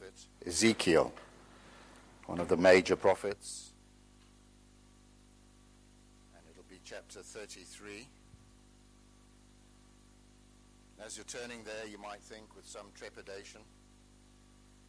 prophet 0.00 0.26
Ezekiel, 0.46 1.12
one 2.26 2.40
of 2.40 2.48
the 2.48 2.56
major 2.56 2.96
prophets. 2.96 3.70
And 6.34 6.42
it'll 6.50 6.68
be 6.70 6.80
chapter 6.84 7.20
33. 7.20 8.06
As 11.04 11.16
you're 11.16 11.24
turning 11.24 11.64
there, 11.64 11.86
you 11.90 11.98
might 11.98 12.20
think 12.20 12.54
with 12.56 12.66
some 12.66 12.86
trepidation 12.94 13.60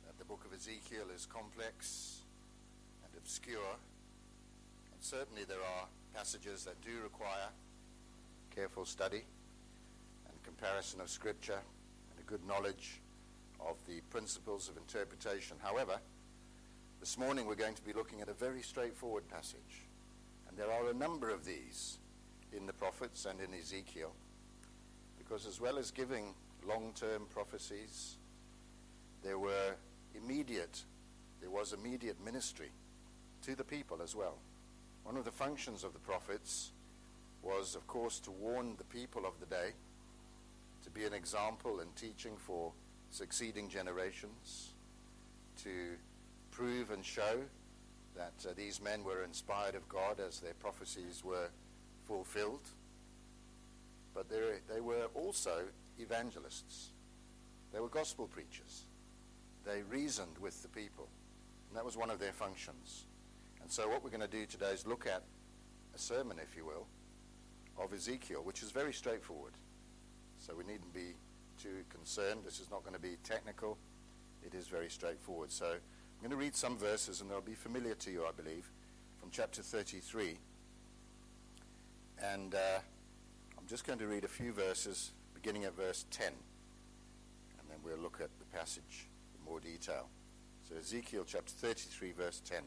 that 0.06 0.18
the 0.18 0.26
book 0.26 0.46
of 0.46 0.54
Ezekiel 0.54 1.08
is 1.14 1.26
complex 1.26 2.20
and 3.04 3.12
obscure. 3.18 3.76
And 4.94 5.02
certainly 5.02 5.44
there 5.44 5.62
are 5.62 5.88
passages 6.14 6.64
that 6.66 6.82
do 6.82 6.92
require 7.04 7.50
careful 8.56 8.86
study 8.86 9.24
and 10.30 10.44
comparison 10.44 11.02
of 11.02 11.10
Scripture 11.10 11.60
and 12.12 12.20
a 12.20 12.30
good 12.30 12.46
knowledge 12.46 13.02
of 13.68 13.78
the 13.88 14.02
principles 14.10 14.70
of 14.70 14.78
interpretation. 14.78 15.58
However, 15.62 16.00
this 17.00 17.18
morning 17.18 17.48
we're 17.48 17.56
going 17.56 17.76
to 17.76 17.82
be 17.84 17.94
looking 17.94 18.22
at 18.22 18.30
a 18.30 18.34
very 18.34 18.62
straightforward 18.62 19.28
passage. 19.28 19.88
And 20.48 20.58
there 20.58 20.72
are 20.72 20.90
a 20.90 20.94
number 20.94 21.30
of 21.30 21.46
these 21.46 22.00
in 22.56 22.66
the 22.66 22.74
prophets 22.74 23.26
and 23.26 23.40
in 23.40 23.54
Ezekiel. 23.54 24.14
Because 25.18 25.46
as 25.46 25.62
well 25.62 25.78
as 25.78 25.92
giving 25.92 26.34
long-term 26.68 27.28
prophecies, 27.34 28.18
there 29.24 29.40
were 29.40 29.76
immediate, 30.16 30.84
there 31.40 31.50
was 31.50 31.74
immediate 31.74 32.24
ministry 32.24 32.70
to 33.44 33.56
the 33.56 33.64
people 33.64 34.02
as 34.02 34.16
well. 34.16 34.38
One 35.04 35.18
of 35.18 35.26
the 35.26 35.32
functions 35.32 35.84
of 35.84 35.94
the 35.94 36.00
prophets 36.00 36.72
was, 37.42 37.76
of 37.76 37.88
course, 37.88 38.20
to 38.20 38.32
warn 38.32 38.76
the 38.78 38.84
people 38.84 39.26
of 39.26 39.40
the 39.40 39.46
day, 39.48 39.72
to 40.84 40.90
be 40.90 41.06
an 41.06 41.14
example 41.14 41.80
and 41.80 41.96
teaching 41.96 42.34
for 42.38 42.74
succeeding 43.12 43.70
generations, 43.70 44.72
to 45.64 45.96
prove 46.50 46.92
and 46.92 47.06
show 47.06 47.40
that 48.16 48.34
uh, 48.50 48.54
these 48.56 48.82
men 48.82 49.04
were 49.04 49.24
inspired 49.24 49.76
of 49.76 49.88
God 49.88 50.20
as 50.20 50.40
their 50.40 50.54
prophecies 50.56 51.24
were 51.24 51.50
fulfilled 52.08 52.68
but 54.14 54.28
they 54.30 54.82
were 54.82 55.08
also 55.14 55.64
evangelists. 56.00 56.90
They 57.74 57.80
were 57.80 57.90
gospel 57.90 58.28
preachers. 58.28 58.86
They 59.66 59.84
reasoned 59.84 60.38
with 60.40 60.62
the 60.62 60.68
people, 60.68 61.08
and 61.70 61.78
that 61.78 61.86
was 61.86 61.96
one 61.96 62.10
of 62.10 62.20
their 62.20 62.34
functions. 62.34 63.06
And 63.62 63.72
so, 63.72 63.88
what 63.88 64.04
we're 64.04 64.10
going 64.10 64.22
to 64.22 64.28
do 64.28 64.46
today 64.46 64.72
is 64.72 64.86
look 64.86 65.06
at 65.08 65.24
a 65.96 66.00
sermon, 66.00 66.38
if 66.42 66.56
you 66.58 66.66
will, 66.66 66.88
of 67.82 67.94
Ezekiel, 67.94 68.42
which 68.44 68.64
is 68.64 68.72
very 68.72 68.92
straightforward. 68.92 69.54
So, 70.40 70.56
we 70.56 70.64
needn't 70.64 70.94
be 70.94 71.14
concerned. 71.90 72.42
This 72.46 72.60
is 72.60 72.70
not 72.70 72.84
going 72.84 72.96
to 72.96 73.02
be 73.02 73.18
technical, 73.24 73.78
it 74.46 74.54
is 74.54 74.68
very 74.68 74.90
straightforward. 74.90 75.52
So, 75.52 75.66
I'm 75.66 76.30
going 76.30 76.32
to 76.32 76.38
read 76.38 76.56
some 76.56 76.78
verses, 76.78 77.22
and 77.22 77.30
they'll 77.32 77.42
be 77.42 77.56
familiar 77.56 77.96
to 77.96 78.12
you, 78.12 78.26
I 78.26 78.32
believe, 78.32 78.70
from 79.20 79.30
chapter 79.32 79.62
33. 79.62 80.38
And. 82.24 82.56
Uh, 82.56 82.80
I'm 83.62 83.68
just 83.68 83.86
going 83.86 84.00
to 84.00 84.08
read 84.08 84.24
a 84.24 84.28
few 84.28 84.54
verses, 84.54 85.12
beginning 85.36 85.66
at 85.66 85.76
verse 85.76 86.06
10, 86.10 86.28
and 86.28 87.70
then 87.70 87.78
we'll 87.86 88.02
look 88.02 88.20
at 88.20 88.30
the 88.40 88.46
passage 88.46 89.08
in 89.38 89.46
more 89.46 89.60
detail. 89.60 90.10
So, 90.68 90.76
Ezekiel 90.78 91.26
chapter 91.28 91.54
33, 91.54 92.12
verse 92.12 92.42
10. 92.44 92.64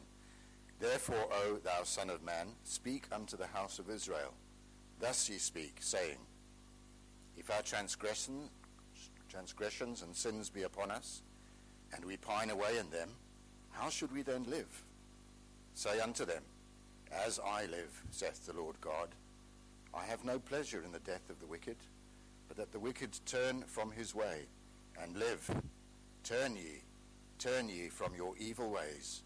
Therefore, 0.79 1.27
O 1.33 1.57
thou 1.61 1.83
Son 1.83 2.09
of 2.09 2.23
Man, 2.23 2.47
speak 2.63 3.07
unto 3.11 3.35
the 3.35 3.47
house 3.47 3.77
of 3.77 3.89
Israel. 3.89 4.33
Thus 4.97 5.29
ye 5.29 5.37
speak, 5.37 5.79
saying, 5.81 6.17
If 7.35 7.51
our 7.51 7.61
transgression, 7.61 8.49
transgressions 9.35 10.01
and 10.01 10.15
sins 10.15 10.49
be 10.49 10.63
upon 10.63 10.89
us, 10.89 11.21
and 11.93 12.05
we 12.05 12.15
pine 12.15 12.49
away 12.49 12.77
in 12.79 12.89
them, 12.89 13.09
how 13.71 13.89
should 13.89 14.13
we 14.13 14.21
then 14.21 14.45
live? 14.45 14.83
Say 15.73 15.99
unto 15.99 16.23
them, 16.23 16.41
As 17.11 17.37
I 17.45 17.65
live, 17.65 18.01
saith 18.11 18.45
the 18.45 18.53
Lord 18.53 18.79
God, 18.79 19.09
I 19.93 20.05
have 20.05 20.23
no 20.23 20.39
pleasure 20.39 20.81
in 20.85 20.93
the 20.93 20.99
death 20.99 21.29
of 21.29 21.41
the 21.41 21.47
wicked, 21.47 21.75
but 22.47 22.55
that 22.55 22.71
the 22.71 22.79
wicked 22.79 23.19
turn 23.25 23.63
from 23.63 23.91
his 23.91 24.15
way 24.15 24.43
and 25.01 25.17
live. 25.17 25.53
Turn 26.23 26.55
ye, 26.55 26.83
turn 27.37 27.67
ye 27.67 27.89
from 27.89 28.15
your 28.15 28.35
evil 28.39 28.69
ways, 28.69 29.23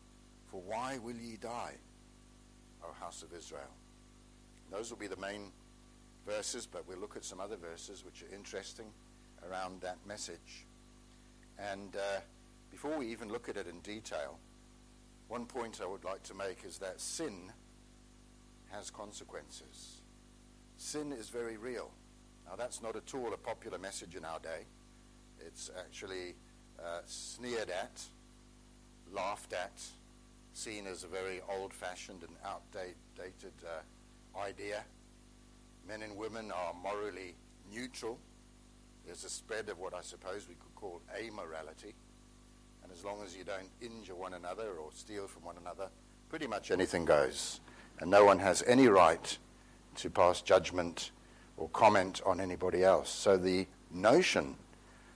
for 0.48 0.60
why 0.66 0.98
will 0.98 1.18
ye 1.18 1.38
die, 1.40 1.76
O 2.84 2.92
house 3.00 3.22
of 3.22 3.32
Israel? 3.38 3.76
Those 4.72 4.90
will 4.90 4.98
be 4.98 5.06
the 5.06 5.18
main 5.18 5.52
verses, 6.26 6.66
but 6.66 6.88
we'll 6.88 6.98
look 6.98 7.16
at 7.16 7.26
some 7.26 7.40
other 7.40 7.58
verses 7.58 8.04
which 8.04 8.24
are 8.24 8.36
interesting 8.36 8.88
around 9.48 9.82
that 9.82 9.98
message. 10.08 10.66
And 11.58 11.96
uh, 11.96 12.22
before 12.72 12.98
we 12.98 13.08
even 13.08 13.30
look 13.30 13.50
at 13.50 13.58
it 13.58 13.68
in 13.68 13.80
detail, 13.82 14.40
one 15.28 15.46
point 15.46 15.80
I 15.84 15.86
would 15.86 16.04
like 16.04 16.24
to 16.24 16.34
make 16.34 16.64
is 16.66 16.78
that 16.80 17.00
sin 17.00 17.52
has 18.72 18.90
consequences 18.90 20.00
sin 20.80 21.12
is 21.12 21.30
very 21.30 21.58
real. 21.58 21.92
Now, 22.48 22.56
that's 22.56 22.82
not 22.82 22.96
at 22.96 23.14
all 23.14 23.34
a 23.34 23.38
popular 23.38 23.78
message 23.78 24.16
in 24.16 24.26
our 24.26 24.40
day. 24.40 24.64
It's 25.46 25.70
actually 25.78 26.36
uh, 26.80 27.02
sneered 27.06 27.70
at, 27.70 28.02
laughed 29.12 29.54
at, 29.54 29.82
seen 30.54 30.88
as 30.88 31.04
a 31.04 31.08
very 31.08 31.42
old 31.50 31.74
fashioned 31.74 32.24
and 32.24 32.36
outdated 32.46 33.54
uh, 33.64 34.40
idea. 34.40 34.84
Men 35.88 36.02
and 36.02 36.16
women 36.16 36.52
are 36.52 36.74
morally 36.82 37.36
neutral. 37.72 38.18
There's 39.06 39.24
a 39.24 39.30
spread 39.30 39.70
of 39.70 39.80
what 39.80 39.94
I 39.94 40.02
suppose 40.02 40.48
we 40.48 40.56
could 40.56 40.76
call 40.76 41.02
amorality. 41.20 41.94
And 42.84 42.92
as 42.92 43.04
long 43.04 43.22
as 43.24 43.36
you 43.36 43.44
don't 43.44 43.70
injure 43.82 44.16
one 44.16 44.34
another 44.34 44.78
or 44.78 44.92
steal 44.94 45.28
from 45.28 45.44
one 45.44 45.58
another, 45.58 45.90
pretty 46.30 46.48
much 46.48 46.72
anything 46.72 47.06
goes. 47.06 47.60
And 48.00 48.10
no 48.10 48.24
one 48.24 48.40
has 48.40 48.64
any 48.66 48.88
right 48.88 49.38
to 49.96 50.10
pass 50.10 50.42
judgment 50.42 51.12
or 51.58 51.70
comment 51.70 52.22
on 52.26 52.40
anybody 52.40 52.84
else. 52.84 53.10
So 53.10 53.36
the 53.38 53.68
notion 53.92 54.56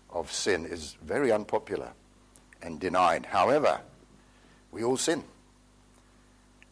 of 0.09 0.31
sin 0.31 0.65
is 0.65 0.97
very 1.01 1.31
unpopular 1.31 1.93
and 2.61 2.79
denied. 2.79 3.25
However, 3.25 3.81
we 4.71 4.83
all 4.83 4.97
sin. 4.97 5.23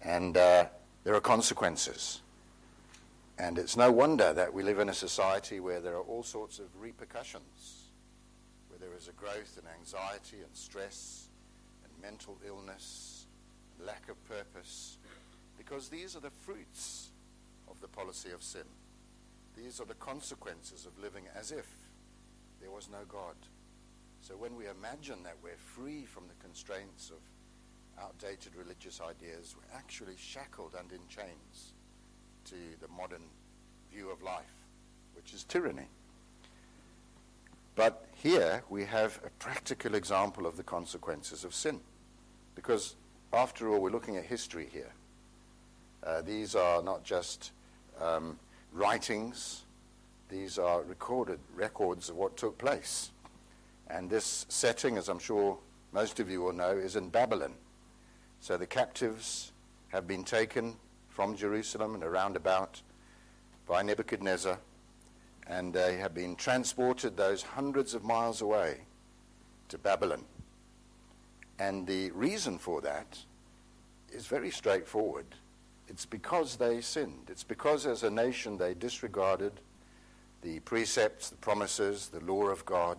And 0.01 0.35
uh, 0.35 0.65
there 1.03 1.15
are 1.15 1.21
consequences. 1.21 2.21
And 3.37 3.57
it's 3.57 3.75
no 3.75 3.91
wonder 3.91 4.33
that 4.33 4.53
we 4.53 4.63
live 4.63 4.79
in 4.79 4.89
a 4.89 4.93
society 4.93 5.59
where 5.59 5.81
there 5.81 5.95
are 5.95 6.03
all 6.03 6.23
sorts 6.23 6.59
of 6.59 6.65
repercussions, 6.79 7.91
where 8.67 8.79
there 8.79 8.95
is 8.95 9.07
a 9.07 9.13
growth 9.13 9.59
in 9.59 9.67
anxiety 9.79 10.37
and 10.43 10.55
stress 10.55 11.29
and 11.83 11.91
mental 12.01 12.37
illness, 12.45 13.25
and 13.77 13.87
lack 13.87 14.09
of 14.09 14.23
purpose, 14.25 14.97
because 15.57 15.89
these 15.89 16.15
are 16.15 16.19
the 16.19 16.29
fruits 16.29 17.11
of 17.67 17.79
the 17.81 17.87
policy 17.87 18.31
of 18.31 18.43
sin. 18.43 18.67
These 19.55 19.81
are 19.81 19.85
the 19.85 19.95
consequences 19.95 20.85
of 20.85 21.01
living 21.01 21.23
as 21.35 21.51
if 21.51 21.67
there 22.61 22.71
was 22.71 22.89
no 22.89 23.05
God. 23.07 23.35
So 24.21 24.35
when 24.35 24.55
we 24.55 24.67
imagine 24.67 25.23
that 25.23 25.37
we're 25.43 25.57
free 25.57 26.05
from 26.05 26.27
the 26.27 26.43
constraints 26.43 27.09
of 27.09 27.17
outdated 28.01 28.55
religious 28.55 29.01
ideas, 29.01 29.55
we're 29.57 29.77
actually 29.77 30.15
shackled 30.17 30.75
and 30.79 30.91
in 30.91 31.07
chains 31.09 31.73
to 32.45 32.55
the 32.81 32.87
modern 32.87 33.23
view 33.91 34.09
of 34.09 34.21
life, 34.21 34.65
which 35.15 35.33
is 35.33 35.43
tyranny. 35.43 35.87
But 37.75 38.05
here 38.15 38.63
we 38.69 38.85
have 38.85 39.19
a 39.25 39.29
practical 39.31 39.95
example 39.95 40.45
of 40.45 40.57
the 40.57 40.63
consequences 40.63 41.43
of 41.43 41.53
sin. 41.53 41.79
Because 42.55 42.95
after 43.33 43.69
all, 43.69 43.79
we're 43.79 43.91
looking 43.91 44.17
at 44.17 44.25
history 44.25 44.67
here. 44.71 44.91
Uh, 46.03 46.21
these 46.21 46.55
are 46.55 46.81
not 46.83 47.03
just 47.03 47.51
um, 47.99 48.37
writings. 48.73 49.63
These 50.29 50.57
are 50.57 50.81
recorded 50.81 51.39
records 51.55 52.09
of 52.09 52.15
what 52.15 52.37
took 52.37 52.57
place. 52.57 53.11
And 53.87 54.09
this 54.09 54.45
setting, 54.49 54.97
as 54.97 55.09
I'm 55.09 55.19
sure 55.19 55.57
most 55.91 56.19
of 56.19 56.29
you 56.29 56.41
will 56.41 56.53
know, 56.53 56.71
is 56.71 56.95
in 56.95 57.09
Babylon. 57.09 57.53
So 58.39 58.57
the 58.57 58.67
captives 58.67 59.51
have 59.89 60.07
been 60.07 60.23
taken 60.23 60.75
from 61.11 61.35
Jerusalem 61.35 61.93
and 61.93 62.03
around 62.03 62.35
about 62.35 62.81
by 63.67 63.83
Nebuchadnezzar, 63.83 64.57
and 65.47 65.73
they 65.73 65.97
have 65.97 66.13
been 66.13 66.35
transported 66.35 67.15
those 67.15 67.43
hundreds 67.43 67.93
of 67.93 68.03
miles 68.03 68.41
away 68.41 68.81
to 69.69 69.77
Babylon. 69.77 70.23
And 71.59 71.85
the 71.85 72.11
reason 72.11 72.57
for 72.57 72.81
that 72.81 73.19
is 74.11 74.25
very 74.25 74.49
straightforward. 74.49 75.27
It's 75.87 76.05
because 76.05 76.55
they 76.55 76.81
sinned. 76.81 77.29
It's 77.29 77.43
because 77.43 77.85
as 77.85 78.03
a 78.03 78.09
nation 78.09 78.57
they 78.57 78.73
disregarded 78.73 79.53
the 80.41 80.59
precepts, 80.61 81.29
the 81.29 81.37
promises, 81.37 82.07
the 82.07 82.21
law 82.21 82.45
of 82.45 82.65
God, 82.65 82.97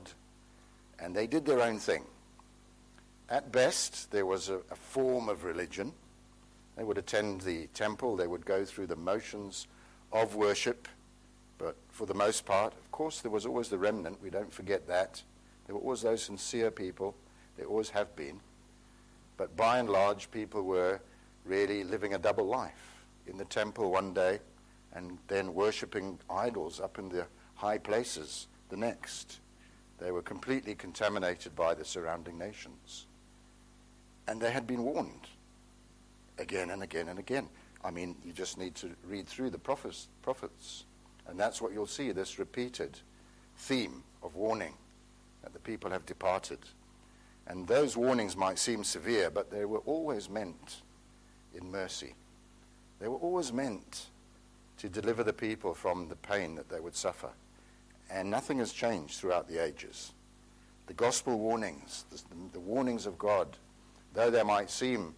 and 0.99 1.15
they 1.15 1.27
did 1.27 1.45
their 1.45 1.61
own 1.61 1.79
thing. 1.79 2.05
At 3.29 3.51
best, 3.51 4.11
there 4.11 4.27
was 4.27 4.49
a, 4.49 4.61
a 4.71 4.77
form 4.77 5.29
of 5.29 5.45
religion. 5.45 5.93
They 6.77 6.85
would 6.85 6.99
attend 6.99 7.43
the 7.43 7.67
temple, 7.69 8.17
they 8.17 8.27
would 8.27 8.47
go 8.47 8.65
through 8.65 8.87
the 8.87 8.97
motions 8.97 9.67
of 10.13 10.35
worship, 10.35 10.89
but 11.59 11.77
for 11.91 12.07
the 12.07 12.15
most 12.15 12.45
part, 12.45 12.73
of 12.73 12.91
course, 12.91 13.21
there 13.21 13.31
was 13.31 13.47
always 13.47 13.69
the 13.69 13.79
remnant. 13.79 14.23
We 14.23 14.31
don't 14.31 14.53
forget 14.53 14.87
that. 14.89 15.23
There 15.67 15.77
were 15.77 15.81
always 15.81 16.03
those 16.03 16.23
sincere 16.23 16.71
people 16.71 17.15
They 17.57 17.65
always 17.65 17.91
have 17.91 18.17
been. 18.17 18.41
But 19.37 19.57
by 19.57 19.79
and 19.79 19.89
large, 19.89 20.31
people 20.31 20.63
were 20.63 21.01
really 21.45 21.85
living 21.85 22.15
a 22.15 22.19
double 22.19 22.47
life 22.47 23.05
in 23.27 23.37
the 23.37 23.45
temple 23.45 23.91
one 23.91 24.15
day 24.15 24.41
and 24.95 25.19
then 25.29 25.55
worshipping 25.55 26.19
idols 26.31 26.81
up 26.81 26.99
in 26.99 27.09
the 27.09 27.27
high 27.55 27.79
places 27.79 28.49
the 28.69 28.77
next. 28.77 29.41
They 29.99 30.11
were 30.11 30.23
completely 30.23 30.75
contaminated 30.75 31.55
by 31.55 31.75
the 31.75 31.85
surrounding 31.85 32.39
nations. 32.39 33.07
And 34.27 34.41
they 34.41 34.51
had 34.51 34.67
been 34.67 34.83
warned 34.83 35.29
again 36.39 36.71
and 36.71 36.83
again 36.83 37.09
and 37.09 37.19
again. 37.19 37.49
I 37.85 37.91
mean, 37.91 38.17
you 38.25 38.33
just 38.33 38.59
need 38.59 38.75
to 38.77 38.91
read 39.05 39.27
through 39.27 39.51
the 39.51 39.59
prophets, 39.59 40.09
prophets 40.23 40.85
and 41.29 41.39
that's 41.39 41.61
what 41.61 41.73
you'll 41.73 41.87
see 41.87 42.13
this 42.13 42.39
repeated 42.39 42.99
theme 43.57 44.03
of 44.23 44.35
warning 44.35 44.75
that 45.43 45.53
the 45.53 45.59
people 45.59 45.91
have 45.91 46.07
departed. 46.07 46.59
And 47.47 47.67
those 47.67 47.97
warnings 47.97 48.37
might 48.37 48.59
seem 48.59 48.85
severe, 48.85 49.31
but 49.31 49.51
they 49.51 49.65
were 49.65 49.79
always 49.79 50.29
meant 50.29 50.83
in 51.55 51.71
mercy. 51.71 52.15
They 53.01 53.09
were 53.09 53.17
always 53.17 53.53
meant 53.53 54.07
to 54.79 54.89
deliver 54.89 55.25
the 55.25 55.33
people 55.33 55.75
from 55.75 56.09
the 56.09 56.17
pain 56.17 56.55
that 56.55 56.69
they 56.69 56.81
would 56.81 56.95
suffer. 56.95 57.31
And 58.11 58.31
nothing 58.31 58.59
has 58.59 58.73
changed 58.73 59.15
throughout 59.15 59.49
the 59.49 59.63
ages. 59.63 60.13
The 60.87 60.95
gospel 60.95 61.39
warnings, 61.39 62.05
the, 62.11 62.21
the 62.53 62.61
warnings 62.61 63.07
of 63.07 63.19
God, 63.19 63.57
though 64.13 64.31
they 64.31 64.43
might 64.43 64.71
seem 64.71 65.15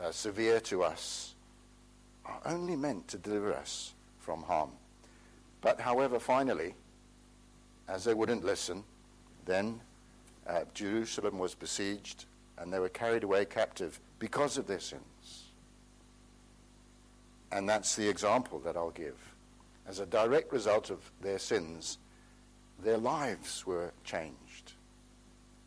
uh, 0.00 0.10
severe 0.10 0.60
to 0.60 0.82
us, 0.82 1.34
are 2.24 2.40
only 2.46 2.76
meant 2.76 3.08
to 3.08 3.18
deliver 3.18 3.52
us 3.52 3.92
from 4.18 4.42
harm. 4.42 4.70
But, 5.60 5.80
however, 5.80 6.18
finally, 6.18 6.74
as 7.88 8.04
they 8.04 8.14
wouldn't 8.14 8.44
listen, 8.44 8.84
then 9.44 9.80
uh, 10.46 10.64
Jerusalem 10.74 11.38
was 11.38 11.54
besieged 11.54 12.24
and 12.58 12.72
they 12.72 12.78
were 12.78 12.88
carried 12.88 13.24
away 13.24 13.44
captive 13.44 14.00
because 14.18 14.58
of 14.58 14.66
their 14.66 14.80
sins. 14.80 15.50
And 17.52 17.68
that's 17.68 17.94
the 17.96 18.08
example 18.08 18.58
that 18.60 18.76
I'll 18.76 18.90
give. 18.90 19.18
As 19.86 19.98
a 19.98 20.06
direct 20.06 20.52
result 20.52 20.90
of 20.90 21.10
their 21.20 21.38
sins, 21.38 21.98
their 22.82 22.96
lives 22.96 23.66
were 23.66 23.92
changed. 24.02 24.72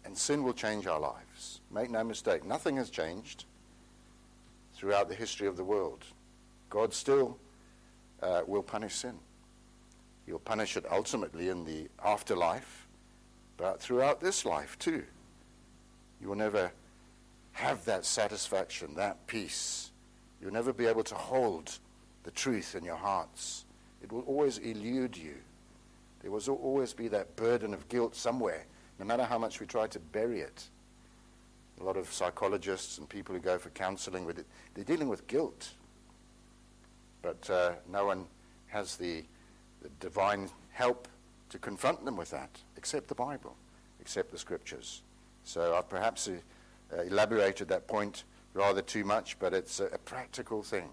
And 0.06 0.18
sin 0.18 0.44
will 0.44 0.54
change 0.54 0.88
our 0.88 1.00
lives. 1.00 1.62
Make 1.72 1.90
no 1.90 2.04
mistake, 2.04 2.46
nothing 2.46 2.78
has 2.78 2.90
changed 2.90 3.46
throughout 4.78 5.10
the 5.10 5.16
history 5.16 5.48
of 5.48 5.58
the 5.58 5.64
world. 5.64 6.06
God 6.70 6.94
still 6.94 7.38
uh, 8.22 8.44
will 8.46 8.62
punish 8.62 8.96
sin. 8.96 9.18
He'll 10.26 10.40
punish 10.40 10.78
it 10.78 10.86
ultimately 10.92 11.50
in 11.50 11.66
the 11.66 11.88
afterlife, 12.04 12.88
but 13.58 13.82
throughout 13.82 14.22
this 14.22 14.46
life 14.46 14.78
too. 14.78 15.04
You 16.22 16.30
will 16.30 16.36
never 16.36 16.72
have 17.54 17.84
that 17.86 18.06
satisfaction, 18.06 18.94
that 18.96 19.26
peace. 19.26 19.92
You'll 20.40 20.54
never 20.54 20.74
be 20.74 20.86
able 20.86 21.04
to 21.06 21.16
hold 21.16 21.80
the 22.24 22.32
truth 22.32 22.76
in 22.76 22.84
your 22.84 22.98
hearts. 22.98 23.66
It 24.04 24.12
will 24.12 24.22
always 24.22 24.60
elude 24.60 25.18
you. 25.18 25.34
There 26.22 26.30
will 26.30 26.42
always 26.50 26.94
be 26.94 27.08
that 27.08 27.36
burden 27.36 27.74
of 27.74 27.88
guilt 27.90 28.16
somewhere, 28.16 28.66
no 29.00 29.06
matter 29.06 29.24
how 29.24 29.40
much 29.40 29.60
we 29.60 29.66
try 29.66 29.88
to 29.88 30.00
bury 30.00 30.42
it. 30.42 30.68
A 31.80 31.84
lot 31.84 31.98
of 31.98 32.12
psychologists 32.12 32.98
and 32.98 33.08
people 33.08 33.36
who 33.36 33.42
go 33.42 33.58
for 33.58 33.70
counseling 33.70 34.26
with 34.26 34.40
it, 34.40 34.46
they're 34.74 34.84
dealing 34.84 35.10
with 35.10 35.28
guilt. 35.28 35.70
But 37.22 37.50
uh, 37.50 37.74
no 37.92 38.06
one 38.06 38.26
has 38.68 38.96
the 38.96 39.24
the 39.82 39.90
divine 40.00 40.50
help 40.72 41.08
to 41.50 41.58
confront 41.58 42.04
them 42.06 42.18
with 42.18 42.32
that, 42.32 42.50
except 42.76 43.08
the 43.08 43.16
Bible, 43.16 43.56
except 44.02 44.32
the 44.32 44.38
scriptures. 44.38 45.02
So 45.44 45.76
I've 45.76 45.90
perhaps 45.90 46.28
uh, 46.28 47.02
elaborated 47.04 47.68
that 47.70 47.88
point 47.88 48.24
rather 48.54 48.82
too 48.82 49.04
much, 49.04 49.40
but 49.40 49.54
it's 49.54 49.80
a, 49.80 49.86
a 49.86 49.98
practical 49.98 50.64
thing. 50.64 50.90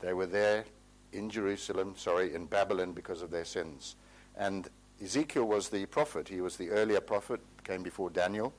They 0.00 0.12
were 0.12 0.26
there 0.26 0.64
in 1.12 1.28
Jerusalem, 1.28 1.94
sorry, 1.96 2.34
in 2.34 2.46
Babylon 2.46 2.92
because 2.92 3.22
of 3.22 3.30
their 3.30 3.44
sins. 3.44 3.96
And 4.36 4.68
Ezekiel 5.02 5.44
was 5.44 5.68
the 5.68 5.84
prophet. 5.86 6.28
He 6.28 6.40
was 6.40 6.56
the 6.56 6.70
earlier 6.70 7.00
prophet, 7.00 7.40
came 7.64 7.82
before 7.82 8.08
Daniel, 8.08 8.54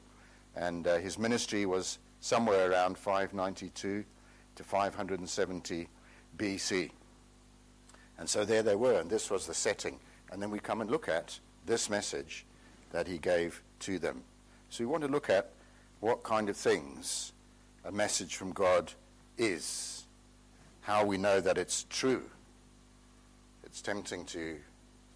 and 0.56 0.88
uh, 0.88 0.98
his 0.98 1.18
ministry 1.18 1.66
was 1.66 2.00
somewhere 2.20 2.72
around 2.72 2.98
592 2.98 4.04
to 4.56 4.64
570 4.64 5.88
BC. 6.38 6.92
And 8.18 8.30
so 8.30 8.46
there 8.46 8.64
they 8.64 8.76
were, 8.76 9.00
and 9.00 9.10
this 9.10 9.30
was 9.30 9.48
the 9.48 9.54
setting. 9.54 10.00
And 10.32 10.42
then 10.42 10.52
we 10.52 10.60
come 10.60 10.82
and 10.82 10.90
look 10.90 11.10
at 11.10 11.40
this 11.66 11.90
message 11.90 12.46
that 12.92 13.08
he 13.08 13.18
gave 13.18 13.62
to 13.80 14.00
them. 14.00 14.24
So 14.70 14.84
we 14.84 14.88
want 14.88 15.04
to 15.04 15.10
look 15.10 15.30
at 15.30 15.52
what 16.00 16.24
kind 16.24 16.50
of 16.50 16.58
things 16.58 17.34
a 17.84 17.92
message 17.92 18.36
from 18.36 18.52
God 18.52 18.94
is, 19.38 20.06
how 20.82 21.06
we 21.06 21.18
know 21.18 21.42
that 21.42 21.58
it's 21.58 21.86
true. 21.90 22.24
It's 23.64 23.82
tempting 23.82 24.26
to 24.26 24.58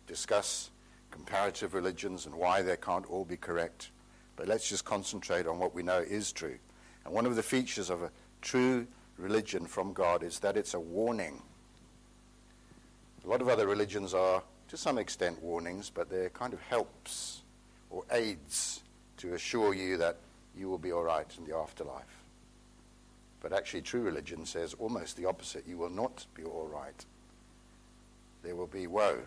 discuss 0.08 0.72
comparative 1.12 1.74
religions 1.74 2.26
and 2.26 2.36
why 2.36 2.62
they 2.62 2.78
can't 2.78 3.10
all 3.10 3.26
be 3.26 3.38
correct, 3.38 3.92
but 4.36 4.48
let's 4.48 4.68
just 4.68 4.86
concentrate 4.86 5.48
on 5.48 5.60
what 5.60 5.74
we 5.74 5.84
know 5.84 6.00
is 6.00 6.32
true. 6.32 6.58
And 7.06 7.14
one 7.14 7.26
of 7.26 7.36
the 7.36 7.44
features 7.44 7.90
of 7.90 8.04
a 8.04 8.12
true 8.42 8.88
religion 9.18 9.66
from 9.66 9.94
God 9.94 10.24
is 10.24 10.40
that 10.40 10.58
it's 10.58 10.74
a 10.74 10.80
warning 10.80 11.42
a 13.26 13.30
lot 13.30 13.42
of 13.42 13.50
other 13.50 13.66
religions 13.66 14.14
are, 14.14 14.44
to 14.68 14.78
some 14.78 14.98
extent, 15.00 15.42
warnings, 15.42 15.90
but 15.90 16.10
they're 16.10 16.30
kind 16.30 16.54
of 16.54 16.62
helps 16.62 17.42
or 17.90 18.04
aids 18.12 18.84
to 19.18 19.34
assure 19.34 19.74
you 19.74 19.98
that 19.98 20.18
you 20.56 20.70
will 20.70 20.78
be 20.78 20.92
all 20.92 21.04
right 21.04 21.28
in 21.38 21.46
the 21.46 21.56
afterlife. 21.56 22.24
But 23.42 23.52
actually, 23.52 23.82
true 23.82 24.02
religion 24.02 24.46
says 24.46 24.76
almost 24.76 25.18
the 25.18 25.26
opposite. 25.26 25.68
You 25.68 25.78
will 25.78 25.90
not 25.90 26.26
be 26.36 26.44
all 26.44 26.70
right. 26.72 27.06
There 28.44 28.56
will 28.56 28.68
be 28.68 28.86
woe. 28.86 29.20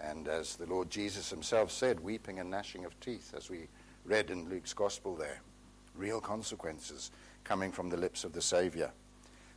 And 0.00 0.28
as 0.28 0.54
the 0.54 0.66
Lord 0.66 0.88
Jesus 0.88 1.28
himself 1.28 1.72
said, 1.72 1.98
weeping 1.98 2.38
and 2.38 2.50
gnashing 2.50 2.84
of 2.84 2.98
teeth, 3.00 3.34
as 3.36 3.50
we 3.50 3.66
read 4.08 4.30
in 4.30 4.48
Luke's 4.48 4.72
gospel 4.72 5.14
there. 5.14 5.40
Real 5.94 6.20
consequences 6.20 7.10
coming 7.44 7.70
from 7.70 7.90
the 7.90 7.96
lips 7.96 8.24
of 8.24 8.32
the 8.32 8.42
Savior. 8.42 8.90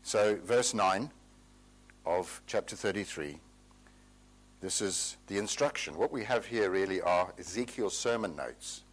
So, 0.04 0.38
verse 0.44 0.74
9 0.74 1.10
of 2.06 2.42
chapter 2.48 2.76
33 2.76 3.40
this 4.62 4.80
is 4.80 5.18
the 5.26 5.40
instruction. 5.40 5.98
What 5.98 6.12
we 6.12 6.24
have 6.24 6.46
here 6.46 6.70
really 6.70 7.02
are 7.02 7.34
Ezekiel's 7.40 7.98
sermon 7.98 8.36
notes, 8.36 8.84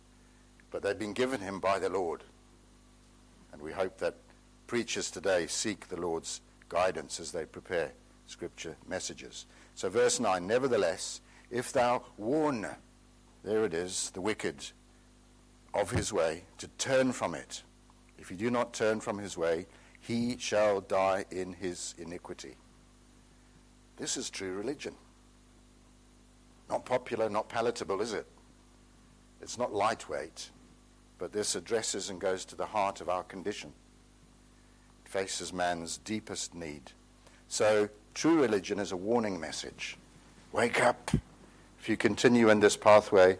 but 0.70 0.82
they've 0.82 0.98
been 0.98 1.12
given 1.12 1.42
him 1.42 1.60
by 1.60 1.78
the 1.78 1.90
Lord. 1.90 2.24
And 3.52 3.60
we 3.60 3.72
hope 3.72 3.98
that 3.98 4.16
preachers 4.66 5.10
today 5.10 5.46
seek 5.46 5.88
the 5.88 6.00
Lord's 6.00 6.40
guidance 6.70 7.20
as 7.20 7.32
they 7.32 7.44
prepare 7.44 7.92
scripture 8.26 8.76
messages. 8.88 9.44
So, 9.74 9.90
verse 9.90 10.18
9 10.18 10.46
Nevertheless, 10.46 11.20
if 11.50 11.70
thou 11.70 12.02
warn, 12.16 12.66
there 13.44 13.66
it 13.66 13.74
is, 13.74 14.10
the 14.14 14.22
wicked 14.22 14.64
of 15.74 15.90
his 15.90 16.12
way, 16.12 16.44
to 16.58 16.68
turn 16.78 17.12
from 17.12 17.34
it, 17.34 17.62
if 18.18 18.28
he 18.28 18.34
do 18.34 18.50
not 18.50 18.72
turn 18.72 19.00
from 19.00 19.18
his 19.18 19.36
way, 19.36 19.66
he 20.00 20.36
shall 20.38 20.80
die 20.80 21.24
in 21.30 21.52
his 21.52 21.94
iniquity. 21.98 22.56
This 23.96 24.16
is 24.16 24.30
true 24.30 24.52
religion. 24.52 24.94
Not 26.68 26.84
popular, 26.84 27.28
not 27.28 27.48
palatable, 27.48 28.00
is 28.00 28.12
it? 28.12 28.26
It's 29.40 29.58
not 29.58 29.72
lightweight, 29.72 30.50
but 31.18 31.32
this 31.32 31.54
addresses 31.54 32.10
and 32.10 32.20
goes 32.20 32.44
to 32.46 32.56
the 32.56 32.66
heart 32.66 33.00
of 33.00 33.08
our 33.08 33.22
condition. 33.22 33.72
It 35.04 35.10
faces 35.10 35.52
man's 35.52 35.98
deepest 35.98 36.54
need. 36.54 36.92
So, 37.48 37.88
true 38.14 38.40
religion 38.40 38.78
is 38.78 38.92
a 38.92 38.96
warning 38.96 39.40
message. 39.40 39.96
Wake 40.52 40.82
up. 40.82 41.10
If 41.80 41.88
you 41.88 41.96
continue 41.96 42.50
in 42.50 42.60
this 42.60 42.76
pathway, 42.76 43.38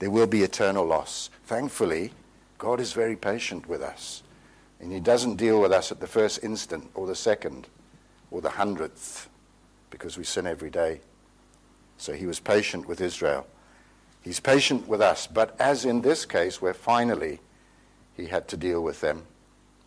there 0.00 0.10
will 0.10 0.26
be 0.26 0.42
eternal 0.42 0.84
loss. 0.84 1.30
Thankfully, 1.44 2.12
God 2.58 2.80
is 2.80 2.92
very 2.92 3.16
patient 3.16 3.68
with 3.68 3.82
us. 3.82 4.22
And 4.80 4.92
He 4.92 5.00
doesn't 5.00 5.36
deal 5.36 5.60
with 5.60 5.72
us 5.72 5.92
at 5.92 6.00
the 6.00 6.06
first 6.06 6.42
instant 6.42 6.90
or 6.94 7.06
the 7.06 7.14
second 7.14 7.68
or 8.30 8.40
the 8.40 8.50
hundredth 8.50 9.28
because 9.90 10.16
we 10.16 10.24
sin 10.24 10.46
every 10.46 10.70
day. 10.70 11.00
So 11.98 12.12
he 12.12 12.26
was 12.26 12.40
patient 12.40 12.88
with 12.88 13.00
Israel. 13.00 13.46
He's 14.22 14.40
patient 14.40 14.88
with 14.88 15.00
us. 15.00 15.26
But 15.26 15.54
as 15.60 15.84
in 15.84 16.00
this 16.00 16.24
case, 16.24 16.62
where 16.62 16.74
finally 16.74 17.40
he 18.16 18.26
had 18.26 18.48
to 18.48 18.56
deal 18.56 18.82
with 18.82 19.00
them 19.00 19.24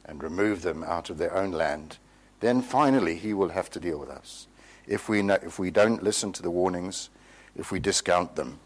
and 0.06 0.22
remove 0.22 0.62
them 0.62 0.84
out 0.84 1.10
of 1.10 1.18
their 1.18 1.36
own 1.36 1.52
land, 1.52 1.98
then 2.40 2.62
finally 2.62 3.16
he 3.16 3.34
will 3.34 3.50
have 3.50 3.70
to 3.72 3.80
deal 3.80 3.98
with 3.98 4.10
us. 4.10 4.48
If 4.86 5.08
we, 5.08 5.22
know, 5.22 5.40
if 5.42 5.58
we 5.58 5.72
don't 5.72 6.04
listen 6.04 6.34
to 6.34 6.44
the 6.44 6.52
warnings, 6.52 7.10
if 7.56 7.72
we 7.72 7.80
discount 7.80 8.36
them. 8.36 8.60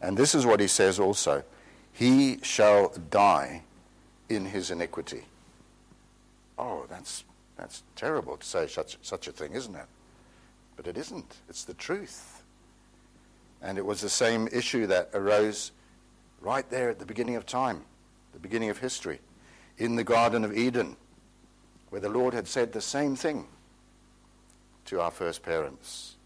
And 0.00 0.16
this 0.16 0.34
is 0.34 0.44
what 0.44 0.60
he 0.60 0.66
says 0.66 0.98
also 0.98 1.42
He 1.92 2.38
shall 2.42 2.92
die 3.10 3.62
in 4.28 4.46
his 4.46 4.70
iniquity. 4.70 5.24
Oh, 6.58 6.86
that's, 6.88 7.24
that's 7.56 7.82
terrible 7.94 8.36
to 8.36 8.46
say 8.46 8.66
such, 8.66 8.98
such 9.02 9.28
a 9.28 9.32
thing, 9.32 9.52
isn't 9.52 9.74
it? 9.74 9.86
But 10.76 10.86
it 10.86 10.96
isn't. 10.96 11.36
It's 11.48 11.64
the 11.64 11.74
truth. 11.74 12.42
And 13.62 13.78
it 13.78 13.86
was 13.86 14.00
the 14.00 14.08
same 14.08 14.48
issue 14.52 14.86
that 14.86 15.10
arose 15.14 15.72
right 16.40 16.68
there 16.70 16.90
at 16.90 16.98
the 16.98 17.06
beginning 17.06 17.36
of 17.36 17.46
time, 17.46 17.82
the 18.32 18.38
beginning 18.38 18.70
of 18.70 18.78
history, 18.78 19.20
in 19.78 19.96
the 19.96 20.04
Garden 20.04 20.44
of 20.44 20.56
Eden, 20.56 20.96
where 21.90 22.00
the 22.00 22.08
Lord 22.08 22.34
had 22.34 22.46
said 22.46 22.72
the 22.72 22.80
same 22.80 23.16
thing 23.16 23.46
to 24.86 25.00
our 25.00 25.10
first 25.10 25.42
parents 25.42 26.16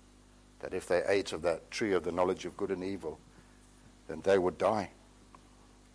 that 0.60 0.74
if 0.74 0.86
they 0.86 1.02
ate 1.06 1.32
of 1.32 1.42
that 1.42 1.70
tree 1.70 1.92
of 1.92 2.04
the 2.04 2.12
knowledge 2.12 2.44
of 2.44 2.56
good 2.56 2.70
and 2.70 2.84
evil, 2.84 3.18
then 4.10 4.20
they 4.22 4.38
would 4.38 4.58
die. 4.58 4.90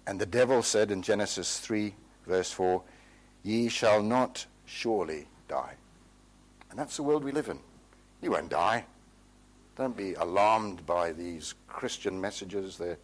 And 0.07 0.19
the 0.19 0.25
devil 0.25 0.63
said 0.63 0.89
in 0.89 1.01
Genesis 1.01 1.59
3, 1.59 1.93
verse 2.25 2.49
4, 2.49 2.81
Ye 3.43 3.67
shall 3.67 4.01
not 4.01 4.45
surely 4.65 5.27
die. 5.49 5.73
And 6.69 6.79
that's 6.79 6.95
the 6.95 7.03
world 7.03 7.25
we 7.25 7.33
live 7.33 7.49
in. 7.49 7.59
You 8.21 8.31
won't 8.31 8.49
die. 8.49 8.85
Don't 9.75 9.97
be 9.97 10.13
alarmed 10.13 10.85
by 10.85 11.11
these 11.11 11.55
Christian 11.67 12.21
messages. 12.21 12.77
They're, 12.77 12.97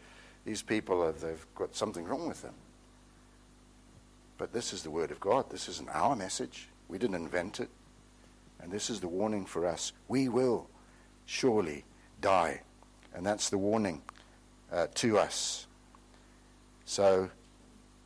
these 0.46 0.62
people, 0.62 1.06
have, 1.06 1.20
they've 1.20 1.46
got 1.56 1.76
something 1.76 2.06
wrong 2.06 2.30
with 2.30 2.42
them. 2.42 2.54
But 4.38 4.54
this 4.54 4.72
is 4.72 4.82
the 4.82 4.92
Word 4.92 5.12
of 5.12 5.20
God. 5.20 5.50
This 5.50 5.68
isn't 5.68 5.90
our 5.90 6.16
message. 6.16 6.70
We 6.88 6.98
didn't 6.98 7.18
invent 7.18 7.60
it. 7.60 7.70
And 8.62 8.72
this 8.72 8.90
is 8.90 9.02
the 9.02 9.10
warning 9.10 9.46
for 9.46 9.66
us. 9.66 9.92
We 10.08 10.30
will 10.30 10.70
surely 11.26 11.84
die. 12.22 12.62
And 13.14 13.26
that's 13.26 13.50
the 13.50 13.58
warning 13.58 14.02
uh, 14.72 14.88
to 14.96 15.18
us. 15.18 15.68
So 16.86 17.30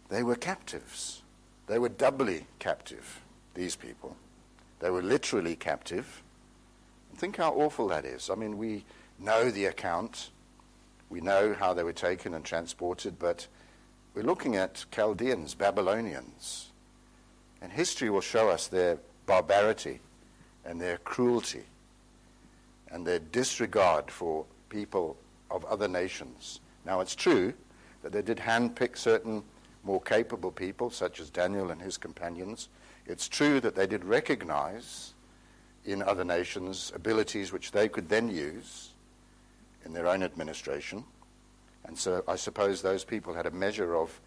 they 0.10 0.24
were 0.24 0.36
captives. 0.36 1.22
They 1.68 1.80
were 1.80 1.90
doubly 1.90 2.46
captive, 2.60 3.22
these 3.54 3.76
people. 3.76 4.16
They 4.80 4.90
were 4.90 5.02
literally 5.02 5.56
captive. 5.56 6.22
Think 7.16 7.38
how 7.38 7.54
awful 7.54 7.88
that 7.88 8.06
is. 8.06 8.30
I 8.30 8.36
mean, 8.36 8.58
we 8.58 8.84
know 9.20 9.50
the 9.50 9.66
account. 9.66 10.30
We 11.10 11.22
know 11.22 11.54
how 11.54 11.74
they 11.74 11.84
were 11.84 11.94
taken 11.94 12.34
and 12.34 12.44
transported, 12.44 13.18
but 13.18 13.48
we're 14.14 14.24
looking 14.24 14.56
at 14.56 14.86
Chaldeans, 14.92 15.56
Babylonians. 15.56 16.72
And 17.62 17.72
history 17.72 18.10
will 18.10 18.22
show 18.22 18.50
us 18.50 18.68
their 18.68 19.00
barbarity 19.26 20.02
and 20.66 20.80
their 20.80 20.98
cruelty 20.98 21.64
and 22.90 23.06
their 23.06 23.20
disregard 23.20 24.12
for 24.12 24.46
people 24.70 25.18
of 25.52 25.66
other 25.66 25.88
nations. 25.88 26.60
Now, 26.86 27.02
it's 27.02 27.16
true 27.16 27.54
that 28.04 28.12
they 28.12 28.22
did 28.22 28.38
handpick 28.38 28.98
certain 28.98 29.44
more 29.84 30.02
capable 30.02 30.52
people, 30.52 30.90
such 30.90 31.20
as 31.20 31.30
Daniel 31.30 31.72
and 31.72 31.82
his 31.82 31.98
companions. 31.98 32.70
It's 33.06 33.28
true 33.28 33.60
that 33.62 33.76
they 33.76 33.88
did 33.88 34.04
recognize 34.04 35.14
in 35.86 36.02
other 36.02 36.24
nations 36.24 36.92
abilities 36.96 37.52
which 37.52 37.72
they 37.72 37.88
could 37.88 38.10
then 38.10 38.30
use 38.30 38.90
in 39.86 39.94
their 39.94 40.08
own 40.08 40.24
administration. 40.24 41.04
And 41.86 41.98
so 41.98 42.24
I 42.28 42.36
suppose 42.36 42.82
those 42.82 43.04
people 43.04 43.34
had 43.34 43.46
a 43.46 43.52
measure 43.52 43.96
of 43.96 44.20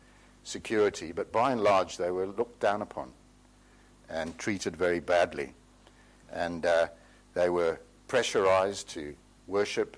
security, 0.45 1.11
but 1.11 1.33
by 1.33 1.51
and 1.51 1.61
large 1.61 1.97
they 1.97 2.11
were 2.11 2.27
looked 2.27 2.61
down 2.61 2.83
upon 2.83 3.13
and 4.09 4.39
treated 4.39 4.77
very 4.77 5.01
badly. 5.01 5.53
And 6.33 6.65
uh, 6.65 6.89
they 7.35 7.51
were 7.51 7.81
pressurized 8.07 8.89
to 8.91 9.15
worship 9.49 9.97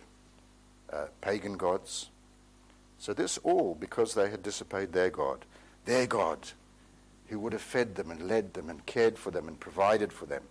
uh, 0.93 1.07
pagan 1.21 1.57
gods. 1.57 2.11
So, 2.99 3.15
this 3.15 3.39
all 3.39 3.77
because 3.79 4.15
they 4.15 4.31
had 4.31 4.43
disobeyed 4.43 4.93
their 4.93 5.11
God, 5.11 5.45
their 5.85 6.07
God, 6.07 6.39
who 7.29 7.39
would 7.39 7.53
have 7.53 7.63
fed 7.63 7.95
them 7.95 8.11
and 8.11 8.29
led 8.29 8.55
them 8.55 8.69
and 8.69 8.85
cared 8.87 9.19
for 9.19 9.31
them 9.31 9.49
and 9.49 9.59
provided 9.59 10.13
for 10.13 10.27
them 10.27 10.43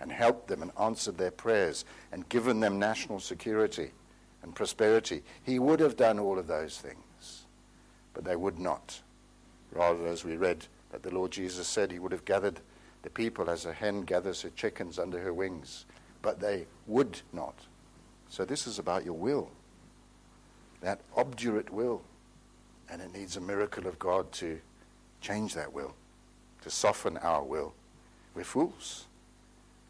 and 0.00 0.10
helped 0.10 0.48
them 0.48 0.62
and 0.62 0.70
answered 0.80 1.18
their 1.18 1.30
prayers 1.30 1.84
and 2.10 2.28
given 2.28 2.60
them 2.60 2.78
national 2.78 3.20
security 3.20 3.90
and 4.42 4.54
prosperity. 4.54 5.22
He 5.42 5.58
would 5.58 5.80
have 5.80 5.96
done 5.96 6.18
all 6.18 6.38
of 6.38 6.46
those 6.46 6.78
things, 6.78 7.44
but 8.14 8.24
they 8.24 8.36
would 8.36 8.58
not. 8.58 9.00
Rather, 9.72 10.06
as 10.06 10.24
we 10.24 10.36
read, 10.36 10.66
that 10.92 11.02
the 11.02 11.14
Lord 11.14 11.30
Jesus 11.30 11.68
said 11.68 11.92
he 11.92 11.98
would 11.98 12.12
have 12.12 12.24
gathered 12.24 12.60
the 13.02 13.10
people 13.10 13.48
as 13.48 13.64
a 13.64 13.72
hen 13.72 14.02
gathers 14.02 14.42
her 14.42 14.50
chickens 14.50 14.98
under 14.98 15.20
her 15.20 15.32
wings, 15.32 15.84
but 16.22 16.40
they 16.40 16.66
would 16.86 17.20
not. 17.32 17.54
So 18.28 18.44
this 18.44 18.66
is 18.66 18.78
about 18.78 19.04
your 19.04 19.14
will, 19.14 19.50
that 20.80 21.00
obdurate 21.16 21.70
will, 21.70 22.02
and 22.90 23.00
it 23.02 23.12
needs 23.12 23.36
a 23.36 23.40
miracle 23.40 23.86
of 23.86 23.98
God 23.98 24.30
to 24.32 24.60
change 25.20 25.54
that 25.54 25.72
will, 25.72 25.94
to 26.62 26.70
soften 26.70 27.16
our 27.18 27.42
will. 27.42 27.74
We're 28.34 28.44
fools 28.44 29.06